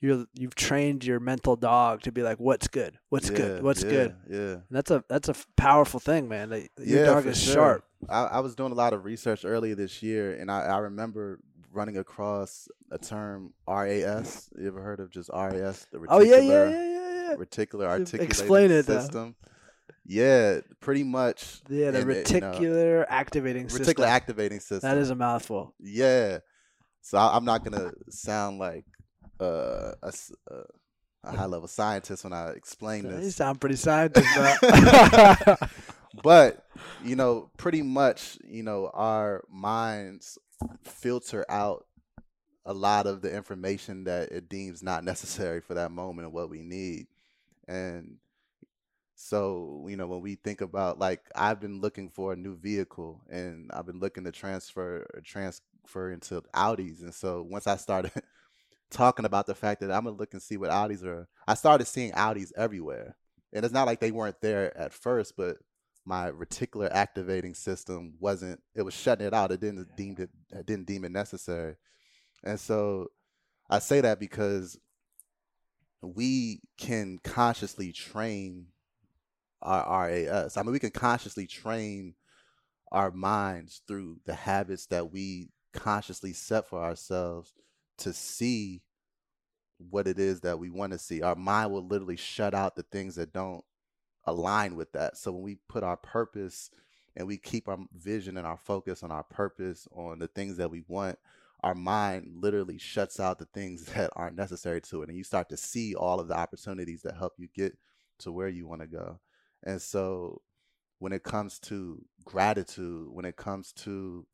[0.00, 3.82] you're you've trained your mental dog to be like, what's good, what's yeah, good, what's
[3.82, 4.16] yeah, good.
[4.28, 4.38] Yeah.
[4.38, 6.50] And that's a that's a powerful thing, man.
[6.50, 7.54] That your yeah, dog is sure.
[7.54, 7.84] sharp.
[8.08, 11.40] I, I was doing a lot of research earlier this year, and I, I remember
[11.72, 14.50] running across a term RAS.
[14.58, 15.86] You ever heard of just RAS?
[15.92, 17.34] The reticular, Oh yeah, yeah, yeah, yeah, yeah.
[17.36, 19.34] reticular articulating Explain it, though.
[20.04, 21.60] Yeah, pretty much.
[21.68, 23.86] Yeah, the and it, you know, reticular activating system.
[23.86, 24.88] reticular activating system.
[24.88, 25.74] that is a mouthful.
[25.78, 26.38] Yeah.
[27.02, 28.84] So I, I'm not gonna sound like
[29.40, 30.12] uh, a,
[30.50, 30.62] uh,
[31.24, 33.24] a high level scientist when I explain this.
[33.24, 34.26] You sound pretty scientific,
[36.22, 36.66] but
[37.04, 40.38] you know pretty much you know our minds
[40.82, 41.86] filter out
[42.66, 46.50] a lot of the information that it deems not necessary for that moment and what
[46.50, 47.06] we need
[47.66, 48.16] and
[49.22, 53.20] so you know when we think about like i've been looking for a new vehicle
[53.28, 58.10] and i've been looking to transfer transfer into audis and so once i started
[58.90, 61.28] talking about the fact that I'm gonna look and see what Audis are.
[61.46, 63.16] I started seeing Audis everywhere,
[63.52, 65.56] and it's not like they weren't there at first, but
[66.04, 68.60] my reticular activating system wasn't.
[68.74, 69.52] It was shutting it out.
[69.52, 70.30] It didn't deem it.
[70.50, 71.76] it didn't deem it necessary,
[72.44, 73.08] and so
[73.68, 74.78] I say that because
[76.02, 78.66] we can consciously train
[79.62, 80.56] our RAS.
[80.56, 82.14] I mean, we can consciously train
[82.92, 87.52] our minds through the habits that we consciously set for ourselves
[87.98, 88.82] to see
[89.78, 91.22] what it is that we want to see.
[91.22, 93.64] Our mind will literally shut out the things that don't
[94.24, 95.16] align with that.
[95.16, 96.70] So when we put our purpose
[97.16, 100.70] and we keep our vision and our focus on our purpose, on the things that
[100.70, 101.18] we want,
[101.62, 105.08] our mind literally shuts out the things that aren't necessary to it.
[105.08, 107.76] And you start to see all of the opportunities that help you get
[108.18, 109.20] to where you want to go.
[109.62, 110.42] And so
[110.98, 114.26] when it comes to gratitude, when it comes to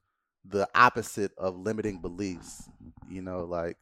[0.45, 2.69] the opposite of limiting beliefs,
[3.09, 3.77] you know, like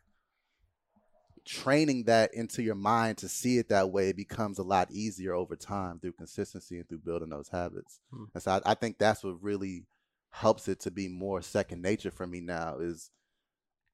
[1.45, 5.34] training that into your mind to see it that way it becomes a lot easier
[5.34, 8.01] over time through consistency and through building those habits.
[8.11, 8.24] Hmm.
[8.32, 9.84] And so I, I think that's what really
[10.30, 13.11] helps it to be more second nature for me now is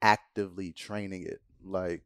[0.01, 1.41] actively training it.
[1.63, 2.03] Like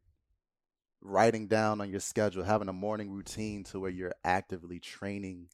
[1.05, 5.47] writing down on your schedule, having a morning routine to where you're actively training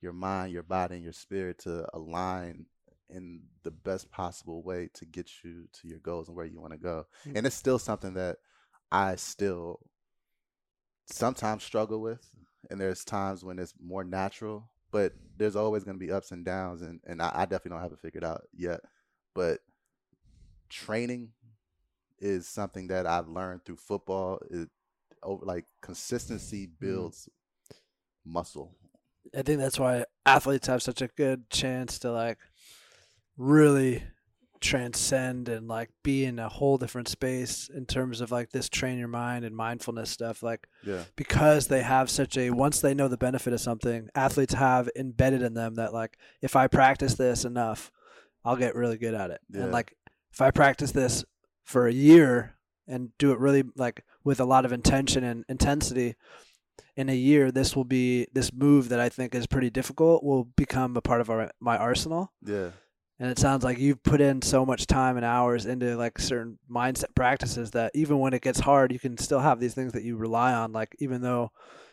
[0.00, 2.66] your mind, your body, and your spirit to align
[3.10, 6.72] in the best possible way to get you to your goals and where you want
[6.72, 7.06] to go.
[7.26, 7.38] Mm-hmm.
[7.38, 8.36] And it's still something that
[8.92, 9.80] I still
[11.06, 12.24] sometimes struggle with.
[12.70, 16.44] And there's times when it's more natural, but there's always going to be ups and
[16.44, 16.82] downs.
[16.82, 18.80] And, and I, I definitely don't have it figured out yet.
[19.34, 19.60] But
[20.68, 21.30] training
[22.18, 24.40] is something that I've learned through football.
[24.50, 24.68] It
[25.22, 26.86] over like consistency mm-hmm.
[26.86, 27.76] builds mm.
[28.32, 28.76] muscle.
[29.36, 32.38] I think that's why athletes have such a good chance to like
[33.36, 34.02] really
[34.60, 38.98] transcend and like be in a whole different space in terms of like this train
[38.98, 43.08] your mind and mindfulness stuff like yeah because they have such a once they know
[43.08, 47.44] the benefit of something athletes have embedded in them that like if i practice this
[47.44, 47.92] enough
[48.44, 49.62] i'll get really good at it yeah.
[49.62, 49.94] and like
[50.32, 51.24] if i practice this
[51.64, 52.56] for a year
[52.88, 56.16] and do it really like with a lot of intention and intensity
[56.96, 60.44] in a year this will be this move that i think is pretty difficult will
[60.44, 62.32] become a part of our my arsenal.
[62.44, 62.70] Yeah.
[63.20, 66.58] And it sounds like you've put in so much time and hours into like certain
[66.70, 70.04] mindset practices that even when it gets hard you can still have these things that
[70.04, 70.72] you rely on.
[70.72, 71.50] Like even though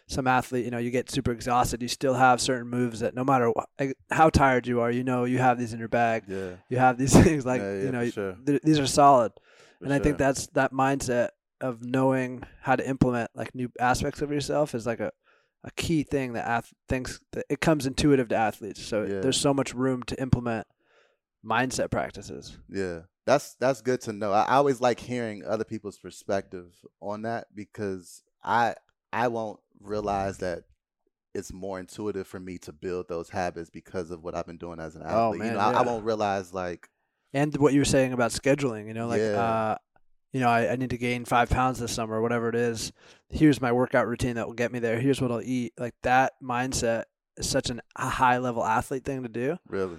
[0.08, 3.24] some athlete you know you get super exhausted you still have certain moves that no
[3.24, 6.24] matter eh, how tired you are you know you have these in your bag.
[6.28, 6.52] Yeah.
[6.70, 8.38] You have these things like yeah, yeah, you know sure.
[8.46, 9.32] th- these are solid
[9.82, 9.96] and sure.
[9.96, 11.30] i think that's that mindset
[11.62, 15.12] of knowing how to implement like new aspects of yourself is like a
[15.64, 19.20] a key thing that ath- thinks that it comes intuitive to athletes so yeah.
[19.20, 20.68] there's so much room to implement
[21.46, 22.58] mindset practices.
[22.70, 23.02] Yeah.
[23.26, 24.32] That's that's good to know.
[24.32, 26.68] I, I always like hearing other people's perspective
[27.02, 28.76] on that because I
[29.12, 30.64] I won't realize that
[31.34, 34.80] it's more intuitive for me to build those habits because of what I've been doing
[34.80, 35.18] as an oh, athlete.
[35.18, 35.78] Oh, man, you know, yeah.
[35.78, 36.88] I, I, won't realize like
[37.36, 38.88] and what you were saying about scheduling.
[38.88, 39.40] You know, like yeah.
[39.40, 39.78] uh,
[40.34, 42.92] you know, I, I need to gain five pounds this summer, whatever it is.
[43.30, 45.00] Here's my workout routine that will get me there.
[45.00, 45.74] Here's what I'll eat.
[45.78, 47.04] Like that mindset
[47.38, 49.58] is such an, a high level athlete thing to do.
[49.68, 49.98] Really?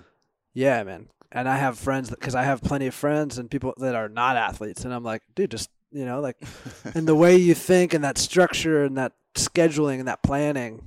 [0.53, 3.95] Yeah, man and I have friends because I have plenty of friends and people that
[3.95, 6.37] are not athletes, and I'm like, dude, just you know, like,
[6.95, 10.83] and the way you think and that structure and that scheduling and that planning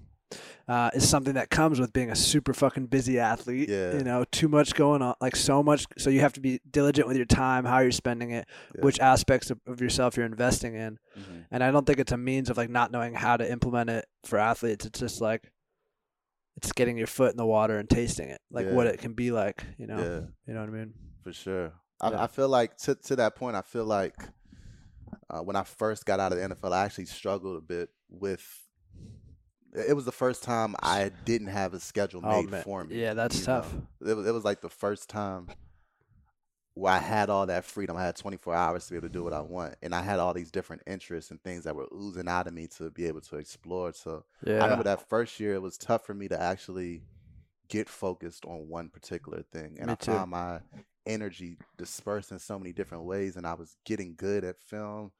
[0.69, 3.69] uh, is something that comes with being a super fucking busy athlete.
[3.69, 3.97] Yeah.
[3.97, 5.87] You know, too much going on, like so much.
[5.97, 8.81] So you have to be diligent with your time, how you're spending it, yeah.
[8.81, 10.99] which aspects of, of, yourself you're investing in.
[11.19, 11.39] Mm-hmm.
[11.49, 14.05] And I don't think it's a means of like not knowing how to implement it
[14.25, 14.85] for athletes.
[14.85, 15.51] It's just like
[16.55, 18.73] it's getting your foot in the water and tasting it, like yeah.
[18.73, 19.63] what it can be like.
[19.79, 20.19] You know, yeah.
[20.45, 20.93] you know what I mean?
[21.23, 21.73] For sure.
[21.99, 22.25] I.
[22.25, 24.15] I feel like to to that point, I feel like
[25.31, 28.45] uh, when I first got out of the NFL, I actually struggled a bit with.
[29.73, 33.01] It was the first time I didn't have a schedule oh, made for me.
[33.01, 33.71] Yeah, that's tough.
[34.05, 35.47] It was, it was like the first time
[36.73, 37.97] where I had all that freedom.
[37.97, 40.19] I had 24 hours to be able to do what I want, and I had
[40.19, 43.21] all these different interests and things that were oozing out of me to be able
[43.21, 43.93] to explore.
[43.93, 44.59] So yeah.
[44.59, 47.03] I remember that first year, it was tough for me to actually
[47.67, 50.11] get focused on one particular thing, and me I too.
[50.11, 50.61] found my
[51.05, 55.11] energy dispersed in so many different ways, and I was getting good at film.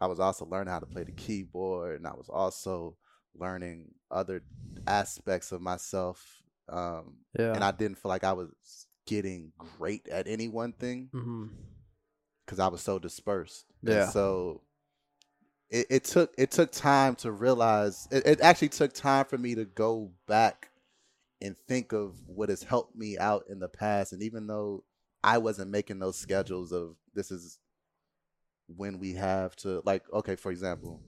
[0.00, 2.96] I was also learning how to play the keyboard, and I was also
[3.36, 4.42] learning other
[4.86, 6.42] aspects of myself.
[6.68, 7.52] Um, yeah.
[7.52, 8.50] And I didn't feel like I was
[9.06, 11.26] getting great at any one thing because
[12.58, 12.60] mm-hmm.
[12.62, 13.66] I was so dispersed.
[13.82, 14.04] Yeah.
[14.04, 14.62] And so
[15.70, 18.08] it, it, took it took time to realize.
[18.10, 20.70] It, it actually took time for me to go back
[21.42, 24.12] and think of what has helped me out in the past.
[24.12, 24.84] And even though
[25.22, 27.58] I wasn't making those schedules of this is
[28.66, 31.02] when we have to like okay for example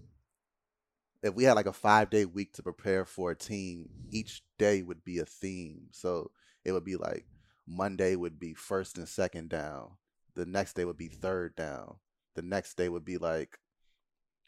[1.26, 4.82] if we had like a five day week to prepare for a team each day
[4.82, 5.88] would be a theme.
[5.90, 6.30] So
[6.64, 7.26] it would be like
[7.68, 9.90] monday would be first and second down
[10.36, 11.96] the next day would be third down
[12.36, 13.58] the next day would be like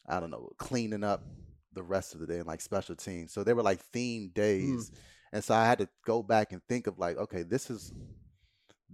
[0.08, 1.24] i don't know cleaning up
[1.72, 3.32] the rest of the day and like special teams.
[3.32, 4.90] So they were like theme days.
[4.90, 4.94] Mm.
[5.34, 7.92] and so i had to go back and think of like okay this is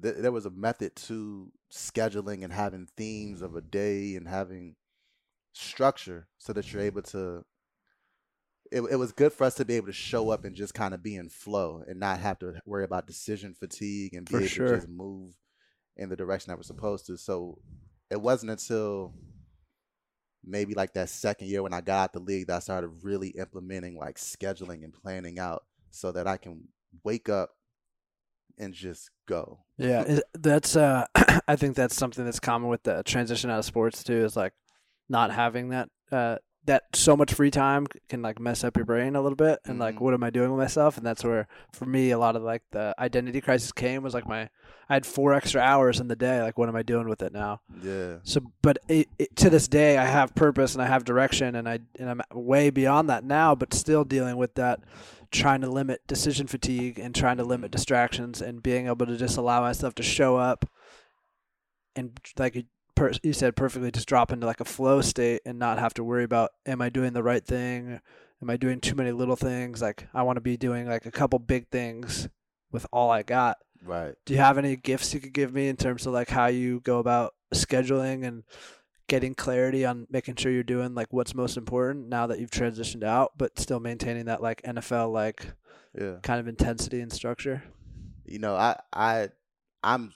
[0.03, 4.75] th- there was a method to scheduling and having themes of a day and having
[5.53, 7.45] structure so that you're able to
[8.73, 10.95] it, it was good for us to be able to show up and just kind
[10.95, 14.39] of be in flow and not have to worry about decision fatigue and be for
[14.39, 14.69] able sure.
[14.69, 15.35] to just move
[15.97, 17.59] in the direction that we're supposed to so
[18.11, 19.13] it wasn't until
[20.47, 23.29] maybe like that second year when I got out the league that I started really
[23.31, 26.69] implementing like scheduling and planning out so that I can
[27.03, 27.51] wake up
[28.59, 29.61] and just go.
[29.79, 31.07] Yeah, that's uh
[31.49, 34.53] I think that's something that's common with the transition out of sports too is like
[35.09, 36.37] not having that uh
[36.67, 39.79] that so much free time can like mess up your brain a little bit and
[39.79, 40.05] like mm-hmm.
[40.05, 40.97] what am i doing with myself?
[40.97, 44.27] And that's where for me a lot of like the identity crisis came was like
[44.27, 44.49] my
[44.89, 47.33] i had four extra hours in the day like what am i doing with it
[47.33, 47.61] now?
[47.83, 48.17] Yeah.
[48.23, 51.69] So but it, it, to this day i have purpose and i have direction and
[51.69, 54.81] i and i'm way beyond that now but still dealing with that
[55.31, 59.37] trying to limit decision fatigue and trying to limit distractions and being able to just
[59.37, 60.65] allow myself to show up
[61.97, 65.79] and like per, you said perfectly just drop into like a flow state and not
[65.79, 68.01] have to worry about am I doing the right thing?
[68.43, 69.81] Am I doing too many little things?
[69.81, 72.29] Like I want to be doing like a couple big things
[72.71, 73.59] with all I got.
[73.85, 74.15] Right.
[74.25, 76.81] Do you have any gifts you could give me in terms of like how you
[76.81, 78.45] go about scheduling and
[79.07, 83.05] getting clarity on making sure you're doing like what's most important now that you've transitioned
[83.05, 85.47] out, but still maintaining that like NFL like
[85.99, 86.17] yeah.
[86.23, 87.63] kind of intensity and structure?
[88.25, 89.29] You know, I I
[89.83, 90.13] I'm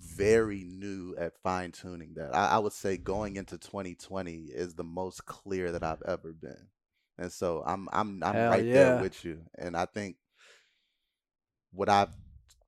[0.00, 2.34] very new at fine tuning that.
[2.34, 6.68] I, I, would say going into 2020 is the most clear that I've ever been,
[7.18, 8.74] and so I'm I'm I'm Hell right yeah.
[8.74, 9.40] there with you.
[9.58, 10.16] And I think
[11.72, 12.14] what I've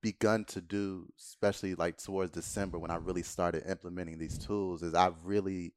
[0.03, 4.95] begun to do, especially like towards December when I really started implementing these tools, is
[4.95, 5.72] I've really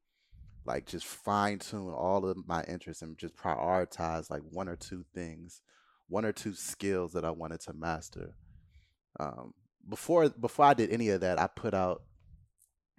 [0.64, 5.04] like just fine tune all of my interests and just prioritize like one or two
[5.14, 5.62] things,
[6.08, 8.34] one or two skills that I wanted to master.
[9.18, 9.54] Um,
[9.88, 12.02] before before I did any of that, I put out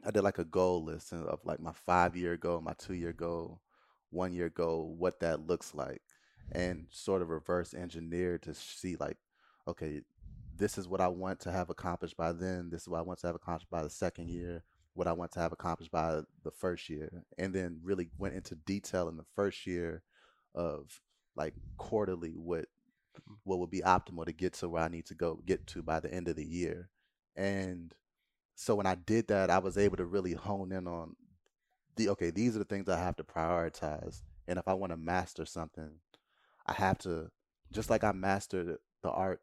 [0.05, 3.13] I did like a goal list of like my five year goal, my two year
[3.13, 3.61] goal,
[4.09, 6.01] one year goal, what that looks like,
[6.51, 9.17] and sort of reverse engineer to see like,
[9.67, 10.01] okay,
[10.57, 12.69] this is what I want to have accomplished by then.
[12.69, 14.63] This is what I want to have accomplished by the second year.
[14.93, 18.55] What I want to have accomplished by the first year, and then really went into
[18.55, 20.03] detail in the first year
[20.53, 20.99] of
[21.35, 22.65] like quarterly what
[23.43, 25.99] what would be optimal to get to where I need to go get to by
[25.99, 26.89] the end of the year.
[27.35, 27.93] And
[28.55, 31.15] so when I did that, I was able to really hone in on
[31.95, 34.21] the okay, these are the things I have to prioritize.
[34.47, 35.91] And if I want to master something,
[36.65, 37.31] I have to
[37.71, 39.41] just like I mastered the art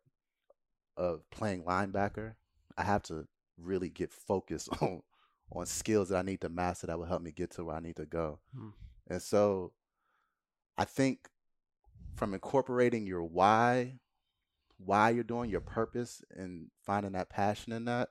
[0.97, 2.35] of playing linebacker,
[2.77, 5.03] I have to really get focused on
[5.51, 7.81] on skills that I need to master that will help me get to where I
[7.81, 8.39] need to go.
[8.55, 8.69] Hmm.
[9.09, 9.73] And so
[10.77, 11.29] I think
[12.19, 13.95] from incorporating your why,
[14.77, 18.09] why you're doing your purpose and finding that passion in that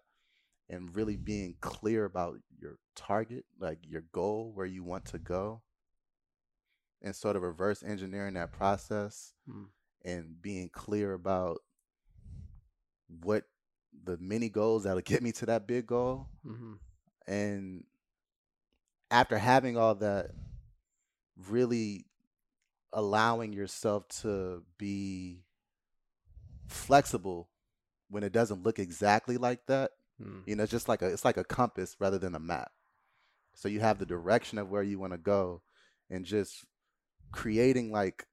[0.70, 5.62] and really being clear about your target, like your goal, where you want to go,
[7.01, 9.66] and sort of reverse engineering that process mm.
[10.03, 11.60] and being clear about
[13.22, 13.43] what
[14.03, 16.28] the many goals that'll get me to that big goal.
[16.45, 16.74] Mm-hmm.
[17.28, 17.84] And
[19.12, 20.32] after having all that,
[21.49, 22.05] really
[22.94, 25.44] allowing yourself to be
[26.68, 27.50] flexible
[28.10, 29.92] when it doesn't look exactly like that.
[30.22, 30.44] Mm.
[30.46, 32.72] You know, it's just like a it's like a compass rather than a map.
[33.56, 35.62] So you have the direction of where you want to go
[36.10, 36.66] and just
[37.32, 38.26] creating like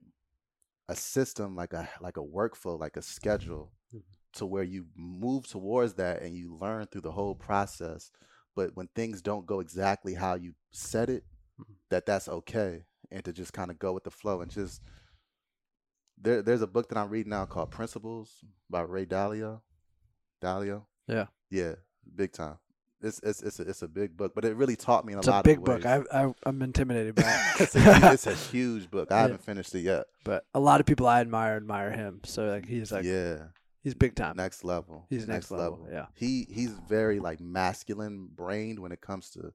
[0.89, 4.01] a system like a like a workflow, like a schedule mm-hmm.
[4.35, 8.11] to where you move towards that and you learn through the whole process.
[8.55, 11.25] But when things don't go exactly how you said it,
[11.61, 11.73] mm-hmm.
[11.91, 14.81] that that's okay and to just kind of go with the flow and just
[16.19, 19.61] there there's a book that I'm reading now called Principles by Ray Dalio.
[20.43, 20.85] Dalio.
[21.09, 21.27] Yeah.
[21.51, 21.75] Yeah,
[22.15, 22.59] big time.
[23.01, 25.21] It's it's it's a, it's a big book, but it really taught me in a
[25.21, 25.83] it's lot a big of ways.
[25.83, 26.07] book.
[26.13, 27.23] I, I am intimidated by
[27.59, 27.61] it.
[27.61, 27.81] it's, a,
[28.13, 29.13] it's, a, huge book.
[29.13, 29.23] I yeah.
[29.23, 30.07] haven't finished it yet.
[30.25, 32.21] But a lot of people I admire admire him.
[32.25, 33.37] So like he's like yeah,
[33.83, 34.37] he's big time.
[34.37, 35.07] Next level.
[35.11, 35.81] He's next, next level.
[35.83, 35.89] level.
[35.93, 36.07] Yeah.
[36.15, 39.53] He he's very like masculine brained when it comes to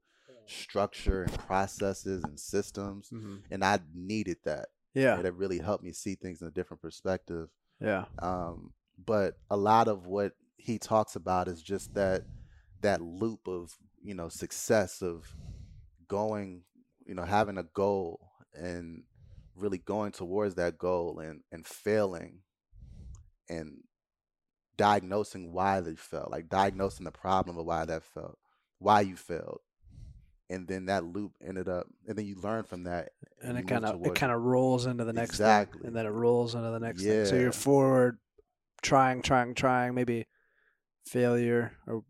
[0.49, 3.37] structure and processes and systems, mm-hmm.
[3.51, 4.67] and I needed that.
[4.93, 7.49] Yeah, and it really helped me see things in a different perspective.
[7.79, 8.05] Yeah.
[8.19, 8.73] Um,
[9.03, 12.23] but a lot of what he talks about is just that
[12.81, 15.33] that loop of you know success of
[16.07, 16.63] going,
[17.05, 18.19] you know, having a goal
[18.53, 19.03] and
[19.55, 22.39] really going towards that goal and and failing
[23.49, 23.77] and
[24.77, 28.37] diagnosing why they felt, like diagnosing the problem of why that felt,
[28.79, 29.59] why you failed.
[30.51, 33.09] And then that loop ended up, and then you learn from that,
[33.43, 35.79] and you it kind of it kind of rolls into the next Exactly.
[35.81, 37.25] thing, and then it rolls into the next thing.
[37.25, 38.17] So you're forward,
[38.81, 40.25] trying, trying, trying, maybe
[41.05, 42.03] failure or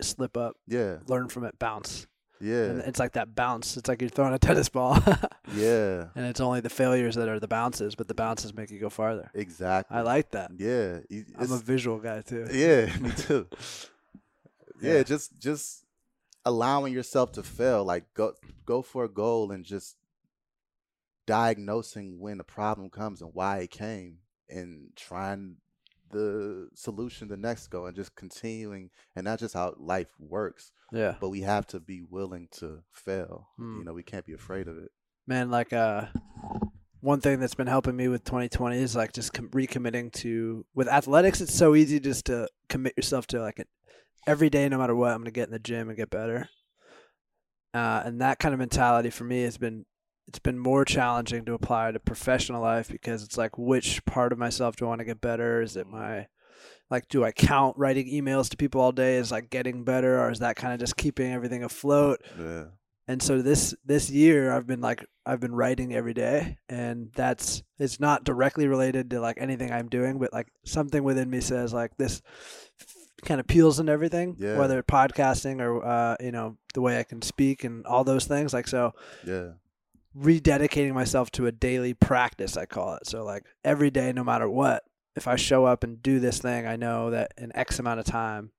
[0.00, 2.06] slip up, Yeah, learn from it, bounce.
[2.40, 3.78] And yeah, it's like that bounce.
[3.78, 4.94] It's like you're throwing a tennis ball,
[5.54, 8.78] yeah, and it's only the failures that are the bounces, but the bounces make you
[8.78, 9.30] go farther.
[9.34, 9.96] exactly.
[9.96, 10.50] I like that.
[10.58, 10.98] Yeah,
[11.38, 12.46] I'm a visual guy too.
[12.52, 13.46] Yeah, me too.
[14.82, 15.02] yeah, Yeah.
[15.02, 15.85] just just
[16.46, 18.32] allowing yourself to fail, like go
[18.64, 19.96] go for a goal and just
[21.26, 24.18] diagnosing when the problem comes and why it came
[24.48, 25.56] and trying
[26.12, 30.70] the solution the next go and just continuing and that's just how life works.
[30.92, 31.16] Yeah.
[31.20, 33.48] But we have to be willing to fail.
[33.56, 33.78] Hmm.
[33.78, 34.92] You know, we can't be afraid of it.
[35.26, 36.04] man like uh
[37.00, 40.86] one thing that's been helping me with 2020 is like just com- recommitting to with
[40.88, 43.68] athletics it's so easy just to commit yourself to like it
[44.26, 46.48] every day no matter what i'm gonna get in the gym and get better.
[47.74, 49.84] Uh, and that kind of mentality for me has been
[50.28, 54.38] it's been more challenging to apply to professional life because it's like which part of
[54.38, 55.60] myself do i want to get better?
[55.60, 56.26] Is it my
[56.90, 59.18] like do i count writing emails to people all day?
[59.18, 62.22] As like getting better or is that kind of just keeping everything afloat?
[62.40, 62.64] Yeah.
[63.08, 67.62] and so this this year i've been like i've been writing every day and that's
[67.78, 71.72] it's not directly related to like anything i'm doing but like something within me says
[71.72, 72.22] like this
[73.24, 74.58] kind of peels into everything Yeah.
[74.58, 78.52] whether podcasting or uh you know the way i can speak and all those things
[78.52, 78.92] like so
[79.24, 79.52] Yeah.
[80.16, 84.48] rededicating myself to a daily practice i call it so like every day no matter
[84.48, 84.82] what
[85.14, 88.06] if i show up and do this thing i know that in x amount of
[88.06, 88.50] time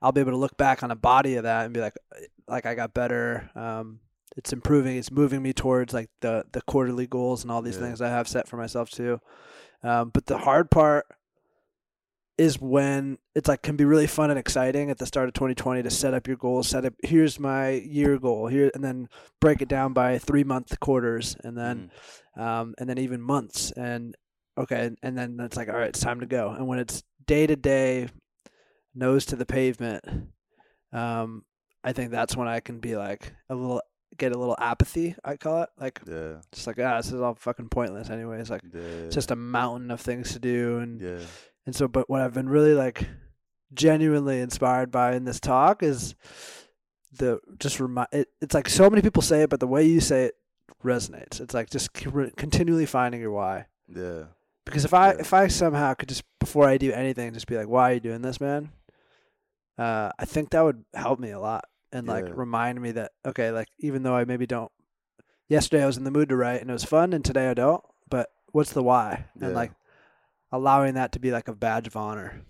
[0.00, 1.94] i'll be able to look back on a body of that and be like
[2.48, 4.00] like i got better um
[4.36, 7.82] it's improving it's moving me towards like the the quarterly goals and all these Yeah.
[7.84, 9.20] things i have set for myself too
[9.82, 11.06] um but the hard part
[12.36, 15.82] is when it's like can be really fun and exciting at the start of 2020
[15.84, 19.08] to set up your goals set up here's my year goal here and then
[19.40, 21.90] break it down by three month quarters and then
[22.36, 22.42] Mhm.
[22.42, 24.16] um, and then even months and
[24.58, 27.46] okay and then it's like all right it's time to go and when it's day
[27.46, 28.08] to day
[28.94, 30.04] nose to the pavement
[30.92, 31.44] um,
[31.82, 33.80] i think that's when i can be like a little
[34.16, 36.34] get a little apathy i call it like Yeah.
[36.52, 38.80] just like ah this is all fucking pointless anyways like Yeah.
[38.80, 41.18] it's just a mountain of things to do and yeah.
[41.66, 43.08] And so, but what I've been really like
[43.72, 46.14] genuinely inspired by in this talk is
[47.12, 48.08] the just remind.
[48.12, 50.34] It, it's like so many people say it, but the way you say it
[50.82, 51.40] resonates.
[51.40, 53.66] It's like just continually finding your why.
[53.88, 54.24] Yeah.
[54.64, 55.20] Because if I Yeah.
[55.20, 58.00] if I somehow could just before I do anything, just be like, "Why are you
[58.00, 58.70] doing this, man?"
[59.76, 63.50] Uh, I think that would help me a lot and like remind me that okay,
[63.50, 64.70] like even though I maybe don't.
[65.48, 67.54] Yesterday I was in the mood to write and it was fun, and today I
[67.54, 67.84] don't.
[68.08, 69.26] But what's the why?
[69.38, 69.46] Yeah.
[69.46, 69.72] And like
[70.54, 72.42] allowing that to be like a badge of honor,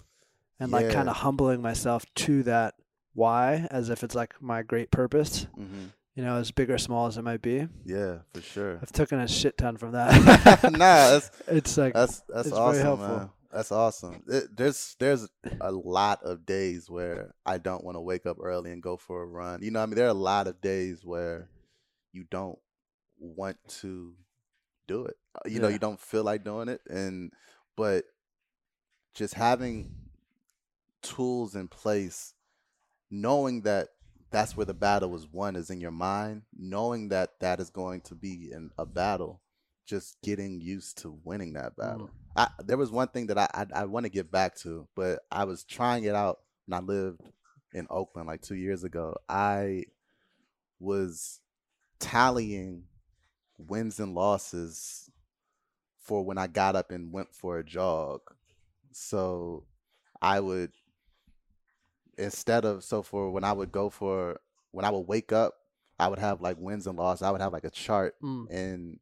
[0.60, 0.92] and like Yeah.
[0.94, 2.74] kind of humbling myself to that
[3.14, 5.46] why as if it's like my great purpose.
[5.54, 5.86] hmm
[6.16, 7.66] You know, as big or small as it might be.
[7.84, 8.78] Yeah, for sure.
[8.80, 10.62] I've taken a shit ton from that.
[10.70, 13.18] nah, that's it's like that's that's it's awesome, helpful.
[13.18, 13.30] man.
[13.52, 14.22] That's awesome.
[14.28, 15.28] It, there's there's
[15.60, 19.22] a lot of days where I don't want to wake up early and go for
[19.22, 19.62] a run.
[19.62, 21.48] You know, I mean, there are a lot of days where
[22.12, 22.58] you don't
[23.18, 24.14] want to
[24.88, 25.16] do it.
[25.46, 27.32] You know, you don't feel like doing it, and
[27.76, 28.04] but
[29.14, 29.92] just having
[31.02, 32.34] tools in place,
[33.10, 33.88] knowing that
[34.30, 38.00] that's where the battle was won is in your mind, knowing that that is going
[38.00, 39.40] to be in a battle,
[39.86, 41.76] just getting used to winning that mm.
[41.76, 42.10] battle.
[42.36, 45.20] I, there was one thing that I I, I want to get back to, but
[45.30, 47.20] I was trying it out when I lived
[47.72, 49.14] in Oakland like two years ago.
[49.28, 49.84] I
[50.80, 51.40] was
[52.00, 52.84] tallying
[53.56, 55.10] wins and losses
[56.04, 58.20] for when I got up and went for a jog.
[58.92, 59.64] So
[60.22, 60.70] I would
[62.16, 64.40] instead of so for when I would go for
[64.70, 65.54] when I would wake up,
[65.98, 67.22] I would have like wins and losses.
[67.22, 68.48] I would have like a chart Mm.
[68.50, 69.00] and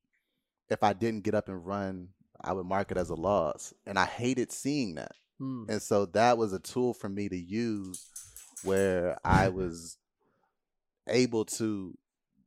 [0.71, 2.09] if I didn't get up and run,
[2.41, 3.75] I would mark it as a loss.
[3.85, 5.13] And I hated seeing that.
[5.41, 5.69] Mm.
[5.69, 8.07] And so that was a tool for me to use
[8.63, 9.99] where I was
[11.09, 11.99] able to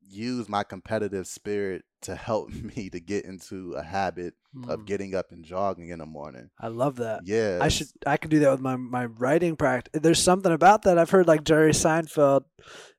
[0.07, 4.33] use my competitive spirit to help me to get into a habit
[4.69, 4.85] of Mm.
[4.85, 6.49] getting up and jogging in the morning.
[6.57, 7.21] I love that.
[7.25, 7.59] Yeah.
[7.61, 9.99] I should I could do that with my my writing practice.
[10.01, 10.97] There's something about that.
[10.97, 12.45] I've heard like Jerry Seinfeld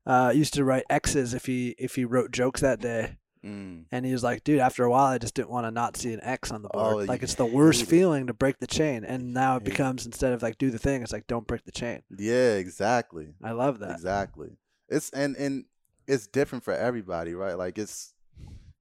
[0.05, 4.05] uh, used to write X's if he if he wrote jokes that day, Mm, and
[4.05, 6.21] he was like, "Dude, after a while, I just didn't want to not see an
[6.23, 6.95] X on the board.
[6.95, 7.87] Oh, like it's the worst it.
[7.87, 9.65] feeling to break the chain." And now it.
[9.65, 12.03] becomes instead of like do the thing, it's like don't break the chain.
[12.19, 13.35] yeah, exactly.
[13.43, 13.93] I love that.
[13.93, 14.57] Exactly.
[14.89, 15.65] It's and and
[16.07, 17.57] it's different for everybody, right?
[17.59, 18.13] Like it's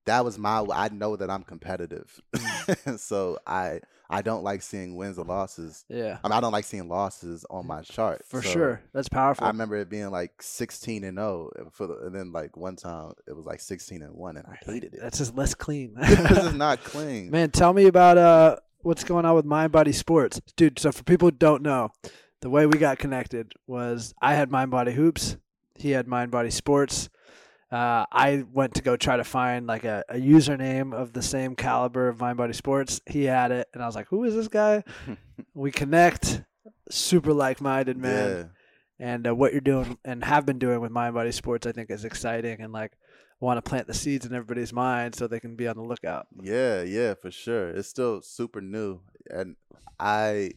[0.05, 2.21] that was my I know that I'm competitive.
[2.97, 5.83] So I I don't like seeing wins or losses.
[5.89, 6.19] Yeah.
[6.23, 8.23] I mean I don't like seeing losses on my chart.
[8.27, 8.81] For So sure.
[8.93, 9.45] That's powerful.
[9.45, 13.13] I remember it being like 16 and 0 for the, and then like one time
[13.27, 14.99] it was like 16 and 1 and I hated it.
[15.01, 15.95] That's just less clean.
[15.99, 17.31] this is not clean.
[17.31, 20.77] Man, tell me about uh what's going on with Mind Body Sports, dude.
[20.77, 21.91] So for people who don't know,
[22.41, 25.37] the way we got connected was I had Mind Body Hoops,
[25.75, 27.09] he had Mind Body Sports.
[27.75, 31.55] Uh, I went to go try to find like a, a username of the same
[31.55, 33.01] caliber of Mind Body Sports.
[33.05, 34.83] He had it, and I was like, "Who is this guy?"
[35.53, 36.41] we connect,
[36.89, 38.29] super like minded man
[38.99, 39.05] Yeah.
[39.07, 41.89] and uh, what you're doing and have been doing with mind body sports i think
[41.89, 42.93] is exciting and like
[43.39, 46.25] want to plant the seeds in everybody's mind so they can be on the lookout
[46.41, 47.69] Yeah, yeah, for sure.
[47.69, 49.55] It's still super new, and
[49.99, 50.51] I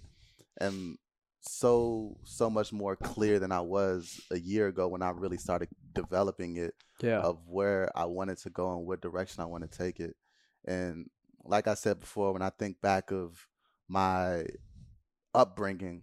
[0.61, 0.99] am
[1.41, 5.69] so so much more clear than I was a year ago when I really started
[6.03, 9.79] developing it yeah of where I wanted to go and what direction I want to
[9.79, 10.17] take it.
[10.65, 11.09] And
[11.45, 13.47] like I said before, when I think back of
[13.89, 14.45] my
[15.35, 16.03] upbringing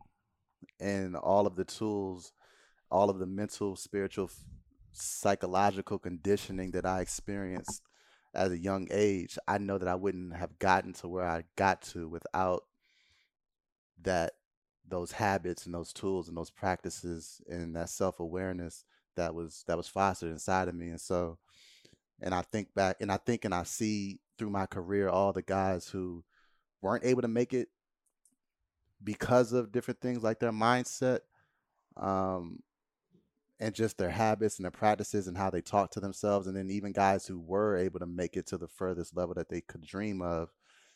[0.79, 2.33] and all of the tools,
[2.89, 4.29] all of the mental, spiritual,
[4.93, 7.81] psychological conditioning that I experienced
[8.33, 11.81] as a young age, I know that I wouldn't have gotten to where I got
[11.93, 12.63] to without
[14.01, 14.33] that
[14.87, 18.83] those habits and those tools and those practices and that self-awareness
[19.15, 21.37] that was that was fostered inside of me and so
[22.21, 25.41] and I think back and I think and I see through my career all the
[25.41, 26.23] guys who
[26.81, 27.69] weren't able to make it
[29.03, 31.19] because of different things like their mindset
[31.97, 32.59] um
[33.59, 36.69] and just their habits and their practices and how they talk to themselves and then
[36.69, 39.81] even guys who were able to make it to the furthest level that they could
[39.81, 40.49] dream of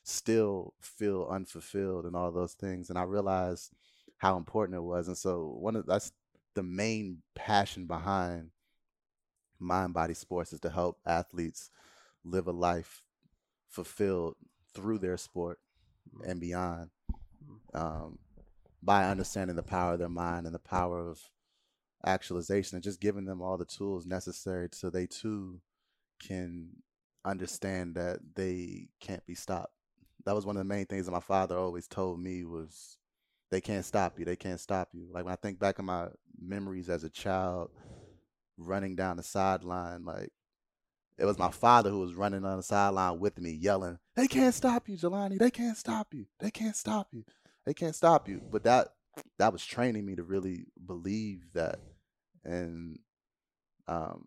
[0.03, 3.71] still feel unfulfilled and all those things and I realized
[4.17, 6.11] how important it was and so one of that's
[6.59, 8.49] the main passion behind
[9.59, 11.71] mind body sports is to help athletes
[12.25, 13.01] live a life
[13.69, 14.35] fulfilled
[14.73, 15.57] through their sport
[16.27, 16.89] and beyond
[17.73, 18.19] um,
[18.83, 21.21] by understanding the power of their mind and the power of
[22.05, 25.61] actualization and just giving them all the tools necessary so they too
[26.21, 26.67] can
[27.23, 29.71] understand that they can't be stopped.
[30.25, 32.97] That was one of the main things that my father always told me was
[33.51, 35.07] they can't stop you they can't stop you.
[35.11, 36.07] Like when i think back on my
[36.39, 37.69] memories as a child
[38.57, 40.29] running down the sideline like
[41.17, 44.53] it was my father who was running on the sideline with me yelling they can't
[44.55, 47.23] stop you jelani they can't stop you they can't stop you
[47.65, 48.41] they can't stop you.
[48.49, 48.87] But that
[49.37, 51.79] that was training me to really believe that
[52.43, 52.97] and
[53.87, 54.25] um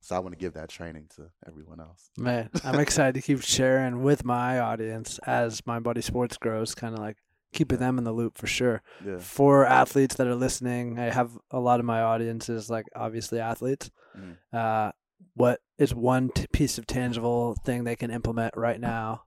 [0.00, 2.10] so i want to give that training to everyone else.
[2.18, 6.92] Man i'm excited to keep sharing with my audience as Mind Body Sports grows kind
[6.92, 7.16] of like
[7.52, 11.30] keeping them in the loop for sure yeah for athletes that are listening i have
[11.50, 14.36] a lot of my audiences like obviously athletes Mhm.
[14.52, 14.92] uh,
[15.34, 19.24] what is one t- piece of tangible thing they can implement right now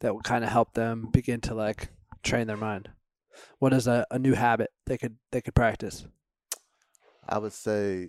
[0.00, 1.90] that will kind of help them begin to like
[2.22, 2.90] train their mind
[3.58, 6.06] what is a, a new habit they could they could practice
[7.28, 8.08] i would say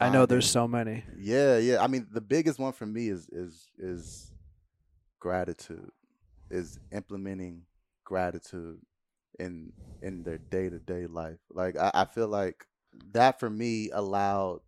[0.00, 1.82] i know there's so many Yeah, yeah.
[1.82, 4.32] I mean, the biggest one for me is is is
[5.20, 5.90] gratitude.
[6.50, 7.62] Is implementing
[8.04, 8.80] gratitude
[9.38, 9.72] in
[10.02, 11.38] in their day to day life.
[11.50, 12.66] Like I, I feel like
[13.12, 14.60] that for me allowed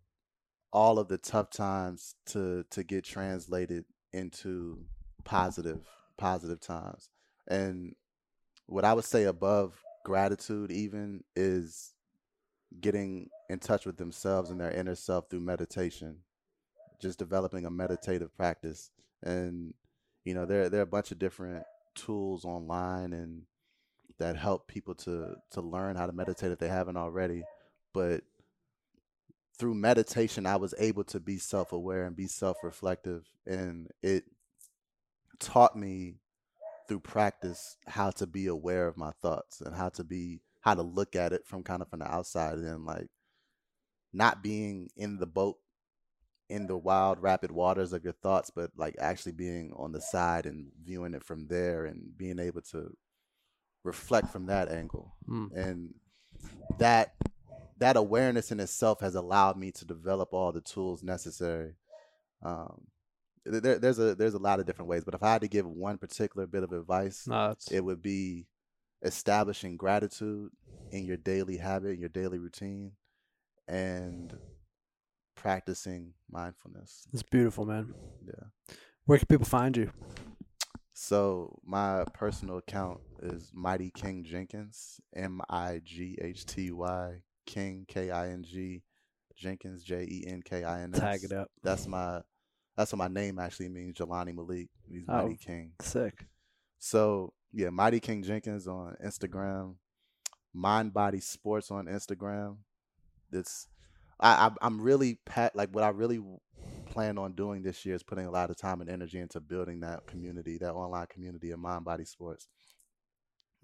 [0.73, 4.85] all of the tough times to to get translated into
[5.23, 5.81] positive
[6.17, 7.09] positive times.
[7.47, 7.95] And
[8.67, 11.93] what I would say above gratitude even is
[12.79, 16.17] getting in touch with themselves and their inner self through meditation
[17.01, 18.91] just developing a meditative practice
[19.23, 19.73] and
[20.23, 21.63] you know there there are a bunch of different
[21.95, 23.41] tools online and
[24.21, 27.43] that help people to to learn how to meditate if they haven't already
[27.93, 28.21] but
[29.57, 34.25] through meditation I was able to be self-aware and be self-reflective and it
[35.39, 36.15] taught me
[36.87, 40.83] through practice how to be aware of my thoughts and how to be how to
[40.83, 43.07] look at it from kind of from the outside and like
[44.13, 45.57] not being in the boat
[46.47, 50.45] in the wild rapid waters of your thoughts but like actually being on the side
[50.45, 52.95] and viewing it from there and being able to
[53.83, 55.49] reflect from that angle Mm.
[55.55, 55.93] and
[56.79, 57.13] that
[57.79, 61.75] that awareness in itself has allowed me to develop all the tools necessary
[62.43, 62.81] um
[63.45, 65.65] there, there's a there's a lot of different ways but if i had to give
[65.65, 68.47] one particular bit of advice no, it would be
[69.03, 70.51] establishing gratitude
[70.91, 72.91] in your daily habit, in your daily routine,
[73.67, 74.37] and
[75.35, 77.07] practicing mindfulness.
[77.13, 77.93] it's beautiful man
[78.25, 78.45] Yeah.
[79.05, 79.91] where can people find you
[81.11, 87.83] So my personal account is Mighty King Jenkins, M I G H T Y King
[87.85, 88.81] K I N G
[89.35, 91.01] Jenkins, J E N K I N S.
[91.01, 91.51] Tag it up.
[91.63, 92.21] That's my
[92.77, 94.69] that's what my name actually means, Jelani Malik.
[94.89, 95.23] He's Oh.
[95.23, 95.73] Mighty King.
[95.81, 96.27] Sick.
[96.79, 99.75] So yeah, Mighty King Jenkins on Instagram,
[100.53, 102.55] Mind Body Sports on Instagram.
[103.33, 103.67] It's
[104.17, 106.21] I, I I'm really pat like what I really
[106.91, 109.79] plan on doing this year is putting a lot of time and energy into building
[109.81, 112.47] that community, that online community of Mind Body Sports.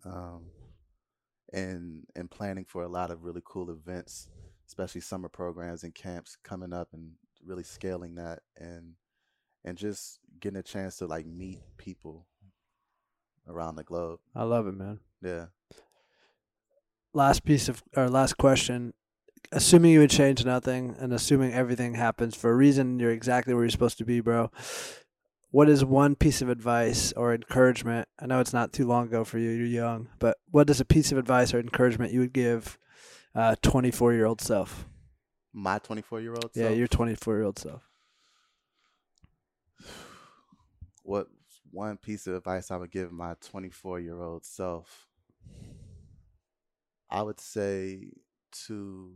[0.06, 0.46] Um,
[1.54, 4.30] and and planning for a lot of really cool events,
[4.68, 7.12] especially summer programs and camps coming up, and
[7.46, 8.94] really scaling that and
[9.64, 12.28] and just getting a chance to like meet people
[13.48, 14.20] around the globe.
[14.36, 15.00] I love it, man.
[15.22, 15.46] Yeah.
[17.14, 18.94] Last piece of our last question.
[19.52, 23.64] Assuming you would change nothing and assuming everything happens for a reason, you're exactly where
[23.64, 24.52] you're supposed to be, bro.
[25.52, 28.10] What is one piece of advice or encouragement?
[28.20, 30.86] I know it's not too long ago for you, you're young, but what is a
[30.86, 32.78] piece of advice or encouragement you would give
[33.36, 34.86] uh 24 year old self?
[35.54, 36.54] My 24 year old.
[36.54, 36.56] Self?
[36.56, 37.84] Yeah, your 24 year old self.
[41.04, 41.28] What
[41.72, 45.08] one piece of advice I would give my 24 year old self?
[47.10, 48.10] I would say
[48.66, 49.12] to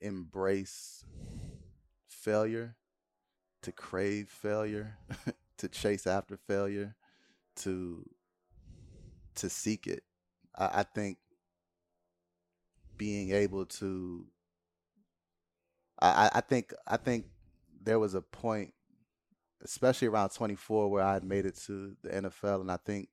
[0.00, 1.04] embrace
[2.08, 2.76] failure,
[3.62, 4.98] to crave failure,
[5.58, 6.96] to chase after failure,
[7.56, 8.04] to
[9.36, 10.02] to seek it.
[10.56, 11.18] I, I think
[12.96, 14.26] being able to
[16.00, 17.26] I, I- think I think
[17.82, 18.72] there was a point,
[19.62, 23.08] especially around 24, where I had made it to the NFL, and I think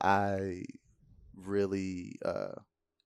[0.00, 0.64] I
[1.36, 2.54] really uh,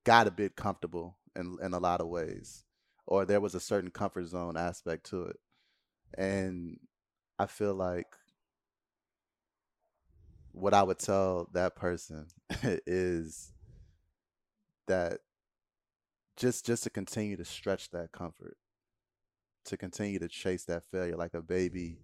[0.05, 2.64] got a bit comfortable in in a lot of ways,
[3.07, 5.37] or there was a certain comfort zone aspect to it,
[6.16, 6.78] and
[7.39, 8.09] I feel like
[10.53, 12.28] what I would tell that person
[12.87, 13.53] is
[14.87, 15.20] that
[16.37, 18.57] just just to continue to stretch that comfort
[19.66, 21.99] to continue to chase that failure like a baby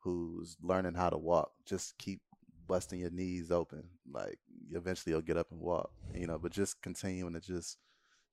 [0.00, 2.20] who's learning how to walk just keep
[2.66, 4.38] busting your knees open like
[4.72, 7.78] eventually you'll get up and walk you know but just continuing to just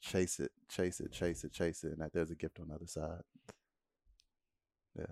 [0.01, 2.75] chase it chase it chase it chase it and that there's a gift on the
[2.75, 3.21] other side
[4.97, 5.05] yeah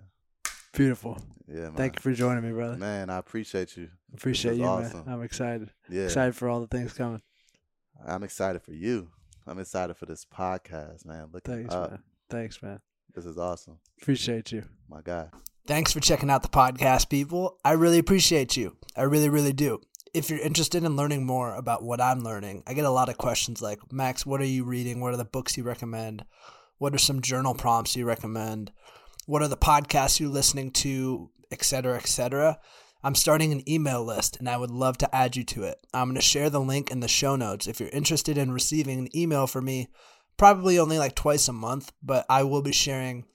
[0.72, 1.16] Beautiful.
[1.48, 1.72] yeah man.
[1.74, 2.76] Thank you for joining me, brother.
[2.76, 5.04] man i appreciate you Appreciate you, awesome.
[5.06, 5.14] man.
[5.14, 5.70] I'm excited.
[5.88, 7.22] yeah Excited for all the things coming.
[8.06, 9.08] i'm excited for you
[9.46, 12.02] i'm excited for this podcast man look Thanks, up man.
[12.28, 12.80] Thanks, man.
[13.14, 14.64] this is awesome Appreciate you.
[14.88, 15.30] my god
[15.66, 17.58] Thanks for checking out the podcast, people.
[17.64, 18.76] I really appreciate you.
[18.96, 19.80] I really, really do.
[20.16, 23.18] If you're interested in learning more about what I'm learning, I get a lot of
[23.18, 24.98] questions like, Max, what are you reading?
[24.98, 26.24] What are the books you recommend?
[26.78, 28.72] What are some journal prompts you recommend?
[29.26, 32.58] What are the podcasts you're listening to, et cetera, et cetera?
[33.04, 35.86] I'm starting an email list and I would love to add you to it.
[35.92, 38.98] I'm going to share the link in the show notes if you're interested in receiving
[38.98, 39.88] an email from me,
[40.38, 43.26] probably only like twice a month, but I will be sharing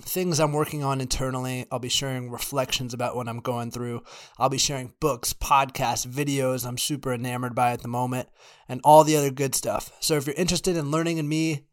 [0.00, 1.66] things I'm working on internally.
[1.70, 4.02] I'll be sharing reflections about what I'm going through.
[4.38, 8.28] I'll be sharing books, podcasts, videos I'm super enamored by at the moment,
[8.68, 9.92] and all the other good stuff.
[10.00, 11.66] So if you're interested in learning in me,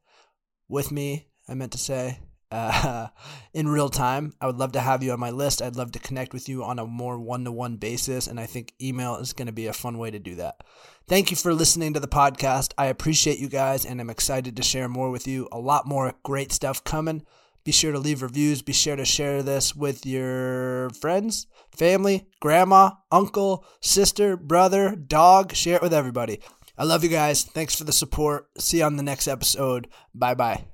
[0.67, 2.19] with me, I meant to say,
[2.51, 3.07] uh,
[3.53, 5.61] in real time, I would love to have you on my list.
[5.61, 8.45] I'd love to connect with you on a more one to one basis, and I
[8.45, 10.61] think email is going to be a fun way to do that.
[11.07, 12.73] Thank you for listening to the podcast.
[12.78, 15.47] I appreciate you guys, and I'm excited to share more with you.
[15.51, 17.23] A lot more great stuff coming.
[17.66, 18.61] Be sure to leave reviews.
[18.61, 25.53] Be sure to share this with your friends, family, grandma, uncle, sister, brother, dog.
[25.53, 26.39] Share it with everybody.
[26.78, 27.43] I love you guys.
[27.43, 28.49] Thanks for the support.
[28.59, 29.88] See you on the next episode.
[30.13, 30.66] Bye bye.